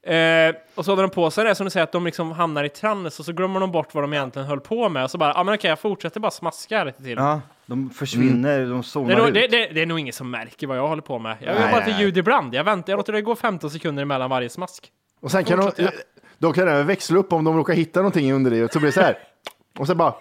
Eh, 0.07 0.55
och 0.75 0.85
så 0.85 0.90
håller 0.90 1.03
de 1.03 1.11
på 1.11 1.31
sig 1.31 1.45
det 1.45 1.55
som 1.55 1.64
du 1.64 1.71
säger, 1.71 1.85
att 1.85 1.92
de 1.92 2.05
liksom 2.05 2.33
hamnar 2.33 2.64
i 2.64 2.69
trans 2.69 3.19
och 3.19 3.25
så 3.25 3.33
glömmer 3.33 3.61
de 3.61 3.73
bort 3.73 3.95
vad 3.95 4.05
de 4.05 4.12
egentligen 4.12 4.49
höll 4.49 4.61
på 4.61 4.88
med 4.88 5.05
och 5.05 5.11
så 5.11 5.19
bara, 5.19 5.31
ja 5.31 5.40
ah, 5.40 5.45
men 5.45 5.55
okej, 5.55 5.69
jag 5.69 5.79
fortsätter 5.79 6.21
bara 6.21 6.31
smaska 6.31 6.85
lite 6.85 7.03
till. 7.03 7.16
Ja, 7.16 7.40
de 7.66 7.90
försvinner, 7.90 8.61
de 8.61 8.77
Det 8.77 8.83
zonar 8.83 9.11
är, 9.11 9.16
nog, 9.16 9.29
ut. 9.29 9.35
det, 9.35 9.47
det, 9.47 9.69
det 9.75 9.83
är 9.83 9.87
nog 9.87 10.01
ingen 10.01 10.12
som 10.12 10.31
märker 10.31 10.66
vad 10.66 10.77
jag 10.79 10.88
håller 10.88 11.03
på 11.03 11.19
med. 11.19 11.37
Jag 11.40 11.55
gör 11.55 11.61
Nej, 11.61 11.73
bara 11.73 11.87
lite 11.87 12.01
ljud 12.01 12.16
ibland. 12.19 12.55
Jag 12.55 12.64
väntar, 12.64 12.92
jag 12.92 12.97
låter 12.97 13.12
det 13.12 13.23
gå 13.23 13.37
15 13.37 13.71
sekunder 13.71 14.03
emellan 14.03 14.31
varje 14.31 14.49
smask. 14.49 14.90
Och 15.21 15.31
sen 15.31 15.45
kan 15.45 15.59
de, 15.59 15.88
de 16.38 16.53
kan 16.53 16.69
även 16.69 16.87
växla 16.87 17.19
upp 17.19 17.33
om 17.33 17.45
de 17.45 17.57
råkar 17.57 17.75
hitta 17.75 18.01
någonting 18.01 18.29
i 18.29 18.33
underlivet. 18.33 18.73
Så 18.73 18.79
blir 18.79 18.88
det 18.88 18.92
så 18.92 19.01
här. 19.01 19.19
Och 19.79 19.87
så 19.87 19.95
bara. 19.95 20.14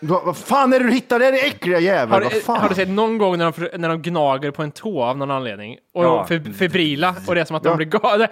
Vad, 0.00 0.24
vad 0.24 0.36
fan 0.36 0.72
är 0.72 0.78
det 0.80 0.84
du 0.86 0.92
hittar? 0.92 1.18
Det 1.18 1.26
är 1.26 1.32
det 1.32 1.46
äckliga 1.46 1.78
jävel. 1.80 2.22
Har, 2.46 2.56
har 2.58 2.68
du 2.68 2.74
sett 2.74 2.88
någon 2.88 3.18
gång 3.18 3.38
när 3.38 3.52
de, 3.72 3.78
när 3.78 3.88
de 3.88 4.02
gnager 4.02 4.50
på 4.50 4.62
en 4.62 4.70
tå 4.72 5.02
av 5.02 5.18
någon 5.18 5.30
anledning? 5.30 5.78
Och 5.94 6.04
Ja. 6.04 6.26
de 6.28 6.34
fe- 6.38 6.52
febrila 6.52 7.14
och 7.28 7.34
det 7.34 7.40
är 7.40 7.44
som 7.44 7.56
att 7.56 7.62
de 7.62 7.68
Ja. 7.68 7.76
blir 7.76 7.86
galna. 7.86 8.28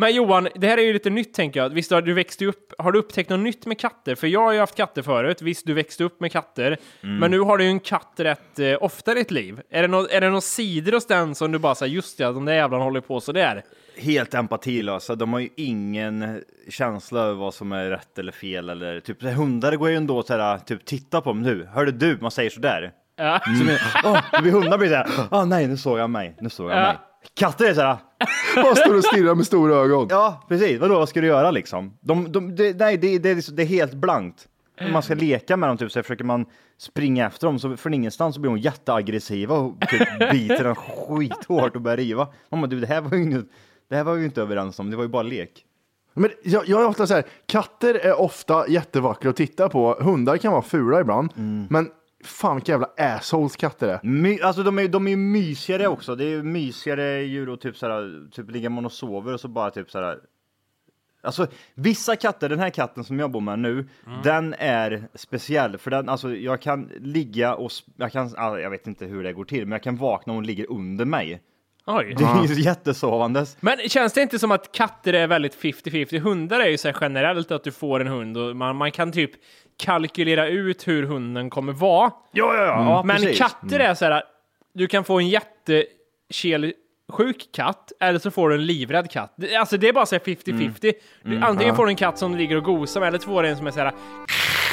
Men 0.00 0.14
Johan, 0.14 0.48
det 0.54 0.66
här 0.66 0.78
är 0.78 0.82
ju 0.82 0.92
lite 0.92 1.10
nytt 1.10 1.34
tänker 1.34 1.60
jag. 1.60 1.68
Visst 1.70 1.90
har 1.90 2.02
du 2.02 2.12
växt 2.14 2.42
upp, 2.42 2.72
har 2.78 2.92
du 2.92 2.98
upptäckt 2.98 3.30
något 3.30 3.40
nytt 3.40 3.66
med 3.66 3.78
katter? 3.80 4.14
För 4.14 4.26
jag 4.26 4.40
har 4.40 4.52
ju 4.52 4.58
haft 4.58 4.74
katter 4.74 5.02
förut, 5.02 5.42
visst 5.42 5.66
du 5.66 5.74
växte 5.74 6.04
upp 6.04 6.20
med 6.20 6.32
katter. 6.32 6.76
Mm. 7.02 7.18
Men 7.18 7.30
nu 7.30 7.40
har 7.40 7.58
du 7.58 7.64
ju 7.64 7.70
en 7.70 7.80
katt 7.80 8.12
rätt 8.16 8.58
eh, 8.58 8.76
ofta 8.80 9.12
i 9.12 9.14
ditt 9.14 9.30
liv. 9.30 9.60
Är 9.70 9.82
det, 9.82 9.88
nå- 9.88 10.06
är 10.10 10.20
det 10.20 10.30
någon 10.30 10.42
sidor 10.42 10.92
hos 10.92 11.06
den 11.06 11.34
som 11.34 11.52
du 11.52 11.58
bara 11.58 11.74
säger 11.74 11.94
just 11.94 12.18
det, 12.18 12.24
de 12.24 12.44
där 12.44 12.54
jävlarna 12.54 12.84
håller 12.84 13.00
på 13.00 13.20
så 13.20 13.32
där. 13.32 13.62
Helt 13.98 14.34
empatilösa. 14.34 15.14
De 15.14 15.32
har 15.32 15.40
ju 15.40 15.48
ingen 15.56 16.42
känsla 16.68 17.20
över 17.20 17.34
vad 17.34 17.54
som 17.54 17.72
är 17.72 17.90
rätt 17.90 18.18
eller 18.18 18.32
fel. 18.32 18.68
Eller, 18.68 19.00
typ, 19.00 19.22
hundar 19.22 19.76
går 19.76 19.90
ju 19.90 19.96
ändå 19.96 20.22
så 20.22 20.36
här, 20.36 20.58
typ 20.58 20.84
titta 20.84 21.20
på 21.20 21.30
dem 21.30 21.42
nu. 21.42 21.68
Hörde 21.72 21.92
du? 21.92 22.18
Man 22.20 22.30
säger 22.30 22.50
sådär. 22.50 22.92
Ja. 23.16 23.40
Som 23.44 23.68
är, 23.68 23.80
åh, 24.04 24.20
det 24.32 24.42
blir 24.42 24.52
hundar 24.52 24.78
blir 24.78 24.88
så 24.88 24.94
här, 24.94 25.06
åh 25.30 25.46
nej 25.46 25.66
nu 25.68 25.76
såg 25.76 25.98
jag 25.98 26.10
mig, 26.10 26.36
nu 26.40 26.50
såg 26.50 26.70
jag 26.70 26.78
Ja. 26.78 26.82
mig. 26.82 26.96
Katter 27.34 27.64
är 27.64 27.74
så 27.74 27.80
här, 27.80 27.96
Bara 28.62 28.74
står 28.76 28.96
och 28.96 29.04
stirrar 29.04 29.34
med 29.34 29.46
stora 29.46 29.74
ögon. 29.74 30.06
ja 30.10 30.44
precis, 30.48 30.80
vadå 30.80 30.94
vad 30.98 31.08
ska 31.08 31.20
du 31.20 31.26
göra 31.26 31.50
liksom? 31.50 31.96
De, 32.00 32.32
de, 32.32 32.56
det, 32.56 32.78
nej, 32.78 32.96
det, 32.96 33.18
det, 33.18 33.30
är- 33.30 33.52
det 33.56 33.62
är 33.62 33.66
helt 33.66 33.94
blankt. 33.94 34.48
Om 34.80 34.92
man 34.92 35.02
ska 35.02 35.14
leka 35.14 35.56
med 35.56 35.68
dem 35.68 35.76
typ, 35.76 35.92
så 35.92 36.02
försöker 36.02 36.24
man 36.24 36.46
springa 36.78 37.26
efter 37.26 37.46
dem, 37.46 37.58
så 37.58 37.76
från 37.76 37.94
ingenstans 37.94 38.34
så 38.34 38.40
blir 38.40 38.50
de 38.50 38.58
jätteaggressiva 38.58 39.54
och 39.58 39.80
typ 39.88 40.30
biter 40.32 40.64
den 40.64 40.74
skithårt 41.18 41.76
och 41.76 41.82
börjar 41.82 41.96
riva. 41.96 42.28
Mamma 42.50 42.66
du, 42.66 42.80
det 42.80 42.86
här 42.86 43.00
var 43.00 43.16
ju 43.16 43.22
inget, 43.22 43.44
det 43.88 43.96
här 43.96 44.04
var 44.04 44.14
vi 44.14 44.20
ju 44.20 44.26
inte 44.26 44.42
överens 44.42 44.78
om, 44.78 44.90
det 44.90 44.96
var 44.96 45.04
ju 45.04 45.08
bara 45.08 45.22
lek. 45.22 45.64
Men 46.14 46.30
jag, 46.42 46.68
jag 46.68 46.82
är 46.82 46.86
ofta 46.86 47.06
så 47.06 47.14
här, 47.14 47.24
katter 47.46 47.94
är 47.94 48.20
ofta 48.20 48.68
jättevackra 48.68 49.30
att 49.30 49.36
titta 49.36 49.68
på. 49.68 49.96
Hundar 50.00 50.36
kan 50.36 50.52
vara 50.52 50.62
fula 50.62 51.00
ibland. 51.00 51.32
Mm. 51.36 51.66
Men 51.70 51.90
fan 52.24 52.56
vilka 52.56 52.72
jävla 52.72 52.88
assholes 52.96 53.56
katter 53.56 53.88
är. 53.88 54.00
My, 54.02 54.40
alltså 54.40 54.62
de 54.62 54.78
är, 54.78 54.88
de 54.88 55.06
är 55.06 55.10
ju 55.10 55.16
mysigare 55.16 55.88
också. 55.88 56.14
Det 56.14 56.24
är 56.24 56.28
ju 56.28 56.42
mysigare 56.42 57.22
djur 57.22 57.48
och 57.48 57.60
typ 57.60 57.76
såhär, 57.76 58.30
typ 58.30 58.50
ligger 58.50 58.68
man 58.68 58.84
och 58.84 58.92
sover 58.92 59.34
och 59.34 59.40
så 59.40 59.48
bara 59.48 59.70
typ 59.70 59.90
såhär. 59.90 60.18
Alltså 61.22 61.46
vissa 61.74 62.16
katter, 62.16 62.48
den 62.48 62.58
här 62.58 62.70
katten 62.70 63.04
som 63.04 63.18
jag 63.18 63.30
bor 63.30 63.40
med 63.40 63.58
nu, 63.58 63.88
den 64.24 64.54
är 64.58 65.08
speciell 65.14 65.78
för 65.78 65.90
den, 65.90 66.08
alltså 66.08 66.34
jag 66.34 66.60
kan 66.60 66.90
ligga 67.00 67.54
och, 67.54 67.70
jag 67.96 68.12
kan, 68.12 68.34
ah, 68.36 68.58
jag 68.58 68.70
vet 68.70 68.86
inte 68.86 69.04
hur 69.04 69.22
det 69.22 69.32
går 69.32 69.44
till, 69.44 69.66
men 69.66 69.72
jag 69.72 69.82
kan 69.82 69.96
vakna 69.96 70.32
och 70.32 70.34
hon 70.34 70.46
ligger 70.46 70.70
under 70.70 71.04
mig. 71.04 71.42
Oj. 71.90 72.14
Det 72.18 72.24
är 72.24 72.54
ju 72.56 72.62
jättesovandes. 72.62 73.56
Men 73.60 73.76
känns 73.88 74.12
det 74.12 74.22
inte 74.22 74.38
som 74.38 74.50
att 74.50 74.72
katter 74.72 75.12
är 75.12 75.26
väldigt 75.26 75.56
50-50? 75.62 76.18
Hundar 76.20 76.60
är 76.60 76.68
ju 76.68 76.78
så 76.78 76.88
här 76.88 76.96
generellt 77.00 77.50
att 77.50 77.64
du 77.64 77.72
får 77.72 78.00
en 78.00 78.06
hund 78.06 78.36
och 78.36 78.56
man, 78.56 78.76
man 78.76 78.92
kan 78.92 79.12
typ 79.12 79.30
kalkylera 79.78 80.48
ut 80.48 80.88
hur 80.88 81.02
hunden 81.02 81.50
kommer 81.50 81.72
vara. 81.72 82.10
Ja, 82.32 82.54
ja, 82.54 82.62
ja. 82.64 82.84
ja 82.84 83.02
Men 83.02 83.16
precis. 83.16 83.38
katter 83.38 83.80
är 83.80 83.94
så 83.94 84.04
här, 84.04 84.22
du 84.74 84.86
kan 84.86 85.04
få 85.04 85.18
en 85.18 85.28
jättekelsjuk 85.28 87.48
katt 87.52 87.92
eller 88.00 88.18
så 88.18 88.30
får 88.30 88.48
du 88.48 88.54
en 88.54 88.66
livrädd 88.66 89.10
katt. 89.10 89.32
Det- 89.36 89.56
Alltså 89.56 89.76
det 89.76 89.88
är 89.88 89.92
bara 89.92 90.06
så 90.06 90.14
här 90.14 90.20
50-50. 90.20 90.92
Du, 91.22 91.40
antingen 91.40 91.76
får 91.76 91.84
du 91.86 91.90
en 91.90 91.96
katt 91.96 92.18
som 92.18 92.36
ligger 92.36 92.56
och 92.56 92.64
gosar 92.64 93.00
med 93.00 93.08
eller 93.08 93.18
så 93.18 93.24
får 93.28 93.42
du 93.42 93.48
en 93.48 93.56
som 93.56 93.66
är 93.66 93.70
så 93.70 93.80
här 93.80 93.92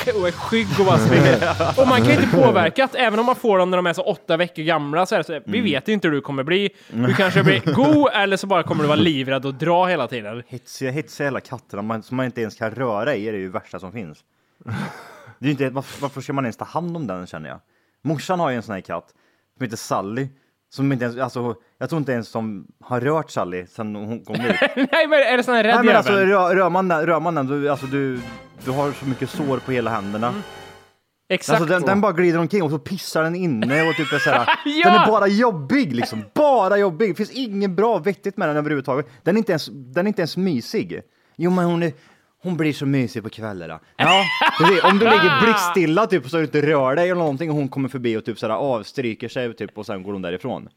och 0.20 0.28
är 0.28 0.32
skygg 0.32 0.68
och 0.80 0.86
bara 0.86 0.98
springer. 0.98 1.36
och 1.82 1.88
man 1.88 1.98
kan 1.98 2.08
ju 2.08 2.14
inte 2.14 2.38
påverka 2.38 2.84
att 2.84 2.96
även 2.96 3.20
om 3.20 3.26
man 3.26 3.36
får 3.36 3.58
dem 3.58 3.70
när 3.70 3.78
de 3.78 3.88
är 3.88 3.94
så 3.94 4.02
åtta 4.02 4.38
veckor 4.38 4.64
gamla 4.64 5.06
så 5.06 5.16
är 5.16 5.20
det 5.20 5.24
så 5.24 5.34
här, 5.34 5.44
vi 5.46 5.62
vet 5.62 5.88
inte 5.88 6.08
hur 6.08 6.16
du 6.16 6.22
kommer 6.22 6.44
bli. 6.44 6.70
Du 6.88 7.14
kanske 7.14 7.44
blir 7.44 7.62
god 7.74 8.10
eller 8.14 8.38
så 8.38 8.48
bara 8.48 8.64
kommer 8.64 8.84
du 8.84 8.88
vara 8.88 9.00
livrädd 9.00 9.46
och 9.46 9.54
dra 9.54 9.86
hela 9.86 10.08
tiden. 10.08 10.44
Hetsiga, 10.48 10.92
hetsiga 10.92 11.28
hela 11.28 11.40
katterna 11.40 11.82
man, 11.82 12.04
som 12.04 12.18
man 12.18 12.26
inte 12.26 12.42
ens 12.42 12.56
kan 12.56 12.72
röra 12.72 13.16
i 13.16 13.28
är 13.28 13.32
det 13.32 13.40
ju 13.40 13.50
värsta 13.50 13.80
som 13.80 13.92
finns. 13.92 14.18
Det 15.40 15.48
är 15.48 15.52
inte, 15.52 15.70
varför, 15.70 16.02
varför 16.02 16.22
ska 16.22 16.34
man 16.34 16.46
ens 16.46 16.58
ta 16.58 16.66
hand 16.66 16.98
om 16.98 17.08
den 17.08 17.28
känner 17.28 17.50
jag? 17.50 17.60
Morsan 18.04 18.40
har 18.40 18.50
ju 18.50 18.56
en 18.56 18.64
sån 18.64 18.74
här 18.74 18.82
katt 18.82 19.14
som 19.58 19.64
heter 19.64 19.78
Sally. 19.78 20.28
Som 20.76 20.92
inte 20.92 21.06
ens, 21.06 21.18
alltså, 21.18 21.56
jag 21.78 21.90
tror 21.90 22.00
inte 22.00 22.12
ens 22.12 22.32
de 22.32 22.68
har 22.84 23.02
rört 23.02 23.30
Sally 23.32 23.66
sedan 23.68 23.96
hon 23.96 24.26
kom 24.26 24.36
ut. 24.36 24.42
Nej 24.76 25.08
men 25.08 25.20
är 25.20 25.38
det 25.38 25.44
sån 25.44 25.56
här 25.56 25.64
rädd 25.64 25.76
Nej, 25.76 25.86
men 25.86 25.96
alltså, 25.96 26.14
rör, 26.14 26.70
man 27.20 27.36
den, 27.36 27.48
du, 27.48 27.70
alltså, 27.70 27.86
du, 27.86 28.20
du 28.66 28.72
har 28.72 28.92
så 28.92 29.06
mycket 29.06 29.30
sår 29.30 29.58
på 29.58 29.72
hela 29.72 29.92
händerna. 29.92 30.34
Exakt. 31.30 31.62
Alltså, 31.62 31.74
den, 31.74 31.86
den 31.86 32.02
bara 32.02 32.12
glider 32.12 32.40
omkring 32.40 32.64
och 32.64 32.72
så 32.72 32.80
pissar 32.80 33.24
den 33.24 33.36
inne 33.36 33.90
och 33.90 33.96
typ 33.96 34.14
är 34.14 34.20
så 34.20 34.30
här, 34.30 34.50
Ja! 34.66 34.90
Den 34.90 35.02
är 35.02 35.08
bara 35.08 35.28
jobbig 35.28 35.96
liksom, 35.96 36.24
bara 36.34 36.78
jobbig. 36.78 37.10
Det 37.10 37.16
finns 37.16 37.32
inget 37.32 37.72
bra 37.72 37.98
vettigt 37.98 38.38
med 38.38 38.50
den 38.50 38.58
överhuvudtaget. 38.58 39.08
Den 39.24 39.36
är 39.36 39.38
inte 39.38 39.52
ens, 39.52 39.66
den 39.66 40.06
är 40.06 40.08
inte 40.08 40.22
ens 40.22 40.38
mysig. 40.38 41.02
Jo 41.36 41.52
men 41.52 41.66
hon 41.66 41.84
är, 41.84 41.94
hon 42.46 42.58
blir 42.58 42.74
så 42.74 42.86
mysig 42.86 43.24
på 43.24 43.30
kvällarna. 43.30 43.80
Ja, 43.98 44.24
om 44.84 45.00
du 45.00 45.06
ligger 45.06 45.42
blickstilla 45.42 46.08
typ 46.08 46.30
så 46.30 46.38
du 46.38 46.44
inte 46.44 46.62
rör 46.62 46.96
dig 46.96 47.10
eller 47.10 47.20
någonting 47.20 47.50
och 47.50 47.56
hon 47.56 47.70
kommer 47.70 47.90
förbi 47.90 48.18
och 48.18 48.26
typ 48.26 48.40
så 48.40 48.48
här 48.48 48.54
avstryker 48.54 49.28
sig 49.30 49.54
typ 49.54 49.78
och 49.78 49.86
sen 49.86 50.04
går 50.04 50.14
hon 50.14 50.22
därifrån. 50.22 50.70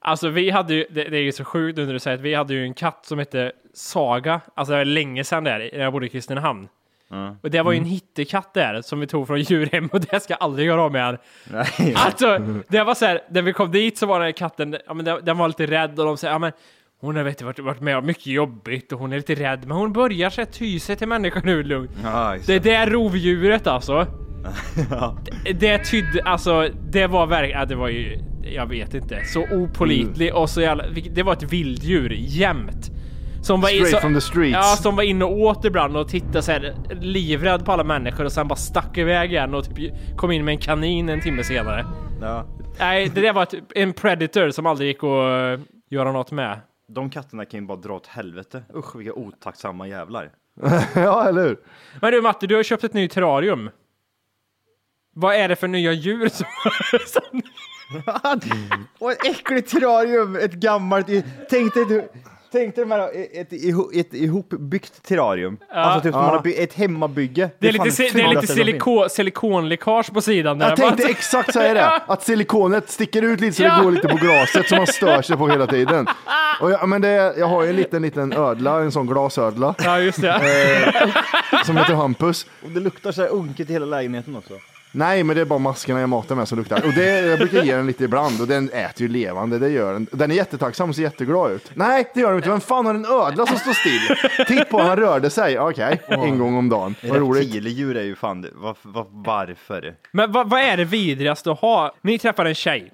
Alltså 0.00 0.28
vi 0.28 0.50
hade 0.50 0.74
ju, 0.74 0.86
det, 0.90 1.04
det 1.04 1.16
är 1.16 1.22
ju 1.22 1.32
så 1.32 1.44
sjukt 1.44 1.76
nu 1.76 1.86
när 1.86 1.92
du 1.92 1.98
säger 1.98 2.16
att 2.16 2.22
vi 2.22 2.34
hade 2.34 2.54
ju 2.54 2.62
en 2.62 2.74
katt 2.74 3.06
som 3.06 3.18
hette 3.18 3.52
Saga, 3.74 4.40
alltså 4.54 4.72
det 4.72 4.78
var 4.78 4.84
länge 4.84 5.24
sedan 5.24 5.44
där, 5.44 5.70
när 5.72 5.80
jag 5.80 5.92
bodde 5.92 6.06
i 6.06 6.08
Kristinehamn. 6.08 6.68
Och 7.42 7.50
det 7.50 7.62
var 7.62 7.72
ju 7.72 7.78
en 7.78 7.84
hittekatt 7.84 8.54
där 8.54 8.82
som 8.82 9.00
vi 9.00 9.06
tog 9.06 9.26
från 9.26 9.40
djurhem 9.42 9.88
och 9.92 10.00
det 10.00 10.20
ska 10.20 10.32
jag 10.32 10.42
aldrig 10.42 10.66
göra 10.66 10.82
av 10.82 10.92
med 10.92 11.04
han. 11.04 11.18
Alltså, 11.94 12.38
det 12.68 12.84
var 12.84 12.94
så 12.94 13.04
här, 13.06 13.20
när 13.30 13.42
vi 13.42 13.52
kom 13.52 13.70
dit 13.70 13.98
så 13.98 14.06
var 14.06 14.18
den 14.18 14.26
här 14.26 14.32
katten, 14.32 14.76
ja 14.86 14.94
men 14.94 15.04
den, 15.04 15.24
den 15.24 15.38
var 15.38 15.48
lite 15.48 15.66
rädd 15.66 16.00
och 16.00 16.06
de 16.06 16.16
säger, 16.16 16.34
ja 16.34 16.38
men 16.38 16.52
hon 17.00 17.16
har 17.16 17.24
vet 17.24 17.42
varit, 17.42 17.58
varit 17.58 17.80
med 17.80 17.96
om 17.96 18.06
mycket 18.06 18.26
jobbigt 18.26 18.92
och 18.92 18.98
hon 18.98 19.12
är 19.12 19.16
lite 19.16 19.34
rädd, 19.34 19.64
men 19.66 19.76
hon 19.76 19.92
börjar 19.92 20.30
sig 20.30 20.46
ty 20.46 20.80
sig 20.80 20.96
till 20.96 21.08
människan 21.08 21.42
nu 21.44 21.62
lugnt. 21.62 21.90
Ja, 22.02 22.36
Det 22.46 22.58
där 22.58 22.86
rovdjuret 22.86 23.66
alltså. 23.66 24.06
det, 25.44 25.52
det 25.52 25.78
tydde, 25.78 26.22
alltså 26.24 26.68
det 26.90 27.06
var 27.06 27.26
verkligen, 27.26 27.60
ja, 27.60 27.66
det 27.66 27.74
var 27.74 27.88
ju, 27.88 28.18
jag 28.42 28.66
vet 28.66 28.94
inte, 28.94 29.24
så 29.24 29.42
opolitlig 29.42 30.34
och 30.34 30.50
så 30.50 30.60
jävla, 30.60 30.84
det 31.10 31.22
var 31.22 31.32
ett 31.32 31.52
vilddjur 31.52 32.10
jämt. 32.18 32.90
Som 33.42 33.60
var, 33.60 33.68
Straight 33.68 33.90
så, 33.90 34.00
from 34.00 34.14
the 34.14 34.20
streets. 34.20 34.52
Ja, 34.52 34.62
som 34.62 34.96
var 34.96 35.02
inne 35.02 35.24
och 35.24 35.38
åt 35.38 35.64
ibland 35.64 35.96
och 35.96 36.08
tittade 36.08 36.42
så 36.42 36.52
här 36.52 36.74
livrädd 37.00 37.64
på 37.64 37.72
alla 37.72 37.84
människor 37.84 38.24
och 38.24 38.32
sen 38.32 38.48
bara 38.48 38.56
stack 38.56 38.98
iväg 38.98 39.32
igen 39.32 39.54
och 39.54 39.64
typ 39.64 39.92
kom 40.16 40.30
in 40.30 40.44
med 40.44 40.52
en 40.52 40.58
kanin 40.58 41.08
en 41.08 41.20
timme 41.20 41.44
senare. 41.44 41.86
Ja. 42.20 42.46
Nej, 42.78 43.10
det 43.14 43.20
där 43.20 43.32
var 43.32 43.42
ett, 43.42 43.54
en 43.74 43.92
predator 43.92 44.50
som 44.50 44.66
aldrig 44.66 44.88
gick 44.88 45.04
att 45.04 45.58
uh, 45.58 45.64
göra 45.90 46.12
något 46.12 46.32
med. 46.32 46.60
De 46.88 47.10
katterna 47.10 47.44
kan 47.44 47.60
ju 47.60 47.66
bara 47.66 47.78
dra 47.78 47.94
åt 47.94 48.06
helvete. 48.06 48.64
Usch 48.74 48.96
vilka 48.96 49.12
otacksamma 49.12 49.88
jävlar. 49.88 50.30
ja, 50.94 51.28
eller 51.28 51.42
hur? 51.42 51.60
Men 52.00 52.12
du 52.12 52.22
Matte, 52.22 52.46
du 52.46 52.56
har 52.56 52.62
köpt 52.62 52.84
ett 52.84 52.92
nytt 52.92 53.12
terrarium. 53.12 53.70
Vad 55.14 55.34
är 55.34 55.48
det 55.48 55.56
för 55.56 55.68
nya 55.68 55.92
djur 55.92 56.28
som... 56.28 56.46
som 57.06 57.42
Och 58.98 59.12
ett 59.12 59.24
äckligt 59.24 59.70
terrarium, 59.70 60.36
ett 60.36 60.52
gammalt. 60.52 61.06
Tänk 61.50 61.74
dig, 61.74 61.84
du, 61.84 62.08
Tänk 62.54 62.74
dig 62.76 62.88
här, 62.88 63.08
ett, 63.32 63.52
ett, 63.52 63.96
ett 63.96 64.14
ihopbyggt 64.14 65.02
terrarium. 65.02 65.56
Ja. 65.68 65.74
Alltså 65.76 66.00
typ 66.00 66.12
som 66.12 66.20
Ja. 66.22 66.26
man 66.26 66.36
har 66.38 66.62
ett 66.62 66.74
hemmabygge. 66.74 67.50
Det 67.58 67.68
är 67.68 67.72
lite, 67.72 67.84
det 67.84 67.90
är 67.90 68.02
lite 68.02 68.12
fulaste 68.12 68.46
som 68.46 68.56
finns. 68.56 68.58
siliko, 68.66 69.08
silikonläckage 69.08 70.12
på 70.14 70.20
sidan 70.20 70.58
där. 70.58 70.68
Jag 70.68 70.76
tänkte 70.76 71.08
exakt 71.08 71.52
säga 71.52 71.74
det, 71.74 71.86
att 72.12 72.22
silikonet 72.22 72.90
sticker 72.90 73.22
ut 73.22 73.40
lite 73.40 73.56
så 73.56 73.62
Ja. 73.62 73.76
det 73.76 73.84
går 73.84 73.90
lite 73.92 74.08
på 74.08 74.16
glaset 74.16 74.68
som 74.68 74.78
man 74.78 74.86
stör 74.86 75.22
sig 75.22 75.36
på 75.36 75.48
hela 75.48 75.66
tiden. 75.66 76.06
Och 76.60 76.70
jag, 76.70 76.88
men 76.88 77.00
det, 77.02 77.34
jag 77.38 77.46
har 77.46 77.62
ju 77.62 77.70
en 77.70 77.76
liten, 77.76 78.02
liten 78.02 78.32
ödla, 78.32 78.80
en 78.80 78.92
sån 78.92 79.06
glasödla. 79.06 79.74
Ja, 79.84 79.98
just 80.00 80.20
det. 80.20 80.30
Eh, 80.30 81.62
som 81.64 81.76
heter 81.76 81.94
Hampus. 81.94 82.46
Och 82.64 82.70
det 82.70 82.80
luktar 82.80 83.12
så 83.12 83.22
här 83.22 83.28
unket 83.28 83.70
i 83.70 83.72
hela 83.72 83.86
lägenheten 83.86 84.36
också. 84.36 84.54
Nej, 84.96 85.24
men 85.24 85.36
det 85.36 85.42
är 85.42 85.46
bara 85.46 85.58
maskerna 85.58 86.00
jag 86.00 86.08
matar 86.08 86.34
med 86.34 86.48
som 86.48 86.58
luktar. 86.58 86.84
Och 86.86 86.92
det, 86.92 87.20
jag 87.20 87.38
brukar 87.38 87.62
ge 87.62 87.76
den 87.76 87.86
lite 87.86 88.04
ibland 88.04 88.40
och 88.40 88.46
den 88.46 88.70
äter 88.70 89.02
ju 89.02 89.08
levande, 89.08 89.58
det 89.58 89.68
gör 89.68 89.92
den. 89.92 90.06
Den 90.12 90.30
är 90.30 90.34
jättetacksam 90.34 90.88
och 90.88 90.94
ser 90.96 91.02
jätteglad 91.02 91.52
ut. 91.52 91.70
Nej, 91.74 92.10
det 92.14 92.20
gör 92.20 92.28
den 92.28 92.36
inte. 92.36 92.48
Vem 92.48 92.60
fan 92.60 92.86
har 92.86 92.94
en 92.94 93.04
ödla 93.06 93.46
som 93.46 93.58
står 93.58 93.72
still? 93.72 94.16
Titt 94.46 94.70
på, 94.70 94.78
han 94.82 94.96
rörde 94.96 95.30
sig. 95.30 95.58
Okej, 95.58 96.00
en 96.08 96.38
gång 96.38 96.56
om 96.56 96.68
dagen. 96.68 96.94
Vad 97.02 97.16
roligt. 97.16 97.44
Reptildjur 97.44 97.96
är 97.96 98.02
ju 98.02 98.16
fan 98.16 98.42
det. 98.42 98.50
Var, 98.54 98.76
var, 98.82 99.06
varför? 99.10 99.94
Men 100.12 100.32
vad, 100.32 100.50
vad 100.50 100.60
är 100.60 100.76
det 100.76 100.84
vidrigaste 100.84 101.50
att 101.52 101.60
ha? 101.60 101.94
Ni 102.02 102.18
träffar 102.18 102.44
en 102.44 102.54
tjej. 102.54 102.92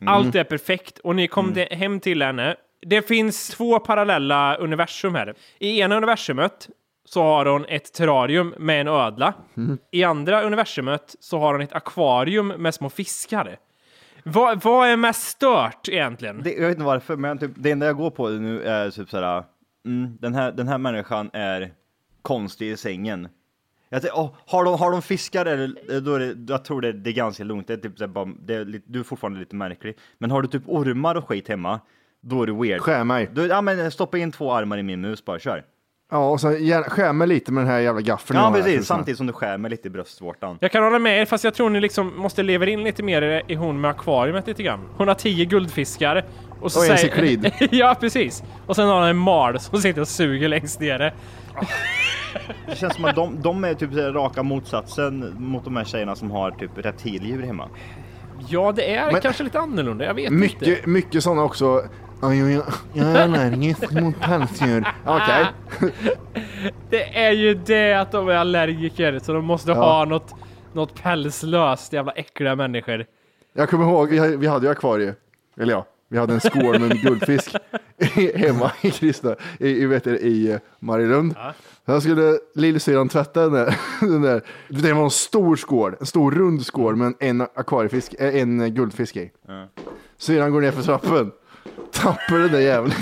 Mm. 0.00 0.14
Allt 0.14 0.34
är 0.34 0.44
perfekt 0.44 0.98
och 0.98 1.16
ni 1.16 1.28
kom 1.28 1.54
de- 1.54 1.68
hem 1.76 2.00
till 2.00 2.22
henne. 2.22 2.56
Det 2.86 3.08
finns 3.08 3.48
två 3.48 3.78
parallella 3.78 4.56
universum 4.56 5.14
här. 5.14 5.34
I 5.58 5.80
ena 5.80 5.96
universumet 5.96 6.68
så 7.12 7.22
har 7.22 7.46
hon 7.46 7.64
ett 7.68 7.92
terrarium 7.92 8.54
med 8.58 8.80
en 8.80 8.88
ödla. 8.88 9.34
Mm. 9.56 9.78
I 9.90 10.04
andra 10.04 10.42
universumet 10.42 11.16
så 11.20 11.38
har 11.38 11.52
hon 11.52 11.62
ett 11.62 11.72
akvarium 11.72 12.48
med 12.48 12.74
små 12.74 12.90
fiskar. 12.90 13.58
Vad, 14.24 14.62
vad 14.64 14.88
är 14.88 14.96
mest 14.96 15.22
stört 15.22 15.88
egentligen? 15.88 16.42
Det, 16.42 16.52
jag 16.52 16.60
vet 16.60 16.70
inte 16.70 16.84
varför, 16.84 17.16
men 17.16 17.38
typ, 17.38 17.50
det 17.54 17.70
enda 17.70 17.86
jag 17.86 17.96
går 17.96 18.10
på 18.10 18.28
nu 18.28 18.62
är 18.62 18.90
typ 18.90 19.10
såhär, 19.10 19.44
mm, 19.86 20.16
den, 20.20 20.34
här, 20.34 20.52
den 20.52 20.68
här 20.68 20.78
människan 20.78 21.30
är 21.32 21.72
konstig 22.22 22.70
i 22.70 22.76
sängen. 22.76 23.28
Jag 23.88 24.02
tänkte, 24.02 24.20
åh, 24.20 24.34
har, 24.46 24.64
de, 24.64 24.78
har 24.78 24.90
de 24.90 25.02
fiskar 25.02 25.46
eller, 25.46 26.00
då 26.00 26.14
är 26.14 26.18
det, 26.18 26.52
jag 26.52 26.64
tror 26.64 26.80
det, 26.80 26.92
det 26.92 27.10
är 27.10 27.14
ganska 27.14 27.44
lugnt, 27.44 27.66
det 27.66 27.72
är 27.72 27.76
typ, 27.76 27.98
så 27.98 28.04
här 28.04 28.12
bara, 28.12 28.28
det 28.40 28.54
är, 28.54 28.64
lite- 28.64 28.86
du 28.88 29.00
är 29.00 29.04
fortfarande 29.04 29.40
lite 29.40 29.56
märklig. 29.56 29.98
Men 30.18 30.30
har 30.30 30.42
du 30.42 30.48
typ 30.48 30.62
ormar 30.66 31.14
och 31.14 31.28
skit 31.28 31.48
hemma, 31.48 31.80
då 32.20 32.42
är 32.42 32.46
du 32.46 32.52
weird. 32.54 32.80
Skär 32.80 33.04
mig. 33.04 33.30
Då, 33.32 33.46
ja 33.46 33.60
men 33.60 33.90
stoppa 33.90 34.18
in 34.18 34.32
två 34.32 34.52
armar 34.52 34.78
i 34.78 34.82
min 34.82 35.00
mus 35.00 35.24
bara, 35.24 35.38
kör. 35.38 35.64
Ja, 36.10 36.30
och 36.30 36.40
så 36.40 36.48
skär 36.88 37.12
mig 37.12 37.28
lite 37.28 37.52
med 37.52 37.64
den 37.64 37.70
här 37.72 37.78
jävla 37.80 38.00
gaffeln. 38.00 38.38
Ja 38.38 38.44
här, 38.50 38.52
precis, 38.62 38.86
samtidigt 38.86 39.16
som 39.18 39.26
du 39.26 39.32
skär 39.32 39.58
mig 39.58 39.70
lite 39.70 39.88
i 39.88 39.90
bröstvårtan. 39.90 40.58
Jag 40.60 40.72
kan 40.72 40.84
hålla 40.84 40.98
med 40.98 41.20
er, 41.20 41.24
fast 41.24 41.44
jag 41.44 41.54
tror 41.54 41.70
ni 41.70 41.80
liksom 41.80 42.16
måste 42.16 42.42
leva 42.42 42.66
in 42.66 42.84
lite 42.84 43.02
mer 43.02 43.42
i 43.48 43.54
hon 43.54 43.80
med 43.80 43.90
akvariet 43.90 44.46
lite 44.46 44.62
grann. 44.62 44.80
Hon 44.96 45.08
har 45.08 45.14
tio 45.14 45.44
guldfiskar. 45.44 46.24
Och, 46.60 46.72
så 46.72 46.78
Och 46.78 46.84
en 46.86 46.98
säger- 46.98 47.14
cyklid. 47.14 47.52
ja, 47.72 47.96
precis. 48.00 48.42
Och 48.66 48.76
sen 48.76 48.88
har 48.88 48.94
hon 48.94 49.04
en 49.04 49.16
mal 49.16 49.60
som 49.60 49.78
sitter 49.78 50.00
och 50.00 50.08
suger 50.08 50.48
längst 50.48 50.80
nere. 50.80 51.12
Det 52.66 52.76
känns 52.76 52.94
som 52.94 53.04
att 53.04 53.14
de, 53.16 53.40
de 53.42 53.64
är 53.64 53.74
typ 53.74 53.90
raka 53.94 54.42
motsatsen 54.42 55.34
mot 55.38 55.64
de 55.64 55.76
här 55.76 55.84
tjejerna 55.84 56.16
som 56.16 56.30
har 56.30 56.50
typ 56.50 56.70
reptildjur 56.74 57.42
hemma. 57.42 57.68
Ja, 58.48 58.72
det 58.72 58.94
är 58.94 59.12
Men- 59.12 59.20
kanske 59.20 59.42
lite 59.42 59.58
annorlunda. 59.60 60.04
Jag 60.04 60.14
vet 60.14 60.24
inte. 60.24 60.36
Mycket, 60.36 60.86
mycket 60.86 61.22
sådana 61.22 61.42
också. 61.42 61.82
Ja, 62.22 62.34
jag, 62.34 62.50
jag, 62.50 62.64
jag 62.92 63.06
är 63.06 63.22
allergisk 63.22 63.90
mot 63.92 64.20
pälsdjur. 64.20 64.84
Okej. 65.06 65.46
Det 66.90 67.18
är 67.18 67.32
ju 67.32 67.54
det 67.54 67.92
att 67.94 68.12
de 68.12 68.28
är 68.28 68.34
allergiker, 68.34 69.18
så 69.18 69.32
de 69.32 69.44
måste 69.44 69.70
Ja. 69.70 69.76
ha 69.76 70.04
något, 70.04 70.34
något 70.72 71.02
pälslöst, 71.02 71.92
jävla 71.92 72.12
äckliga 72.12 72.56
människor. 72.56 73.04
Jag 73.52 73.70
kommer 73.70 73.84
ihåg, 73.84 74.08
vi 74.10 74.18
hade, 74.18 74.36
vi 74.36 74.46
hade 74.46 74.66
ju 74.66 74.72
akvarie. 74.72 75.14
Eller 75.60 75.72
ja, 75.72 75.86
vi 76.08 76.18
hade 76.18 76.34
en 76.34 76.40
skål 76.40 76.78
med 76.80 76.92
en 76.92 76.98
guldfisk 77.02 77.56
hemma 78.34 78.72
i 78.82 78.90
Kristna, 78.90 79.36
i, 79.60 79.68
i, 79.68 79.86
vet 79.86 80.04
du, 80.04 80.18
i 80.18 80.52
eh, 80.52 80.58
Marielund. 80.80 81.34
Jag 81.84 82.02
skulle 82.02 82.38
lillsyrran 82.54 83.08
tvätta 83.08 83.40
den 83.40 83.52
där. 83.52 83.76
Den 84.00 84.22
där. 84.22 84.42
Det 84.68 84.92
var 84.92 85.04
en 85.04 85.10
stor 85.10 85.56
skål, 85.56 85.96
en 86.00 86.06
stor 86.06 86.30
rund 86.30 86.66
skål 86.66 86.96
med 86.96 87.14
en 87.20 87.40
akvariefisk, 87.40 88.14
eh, 88.18 88.34
en 88.40 88.74
guldfisk 88.74 89.16
i. 89.16 89.30
Syrran 90.18 90.52
går 90.52 90.60
ner 90.60 90.70
för 90.70 90.82
trappen, 90.82 91.32
tappar 91.92 92.38
den 92.38 92.52
där 92.52 92.60
jäveln. 92.60 92.92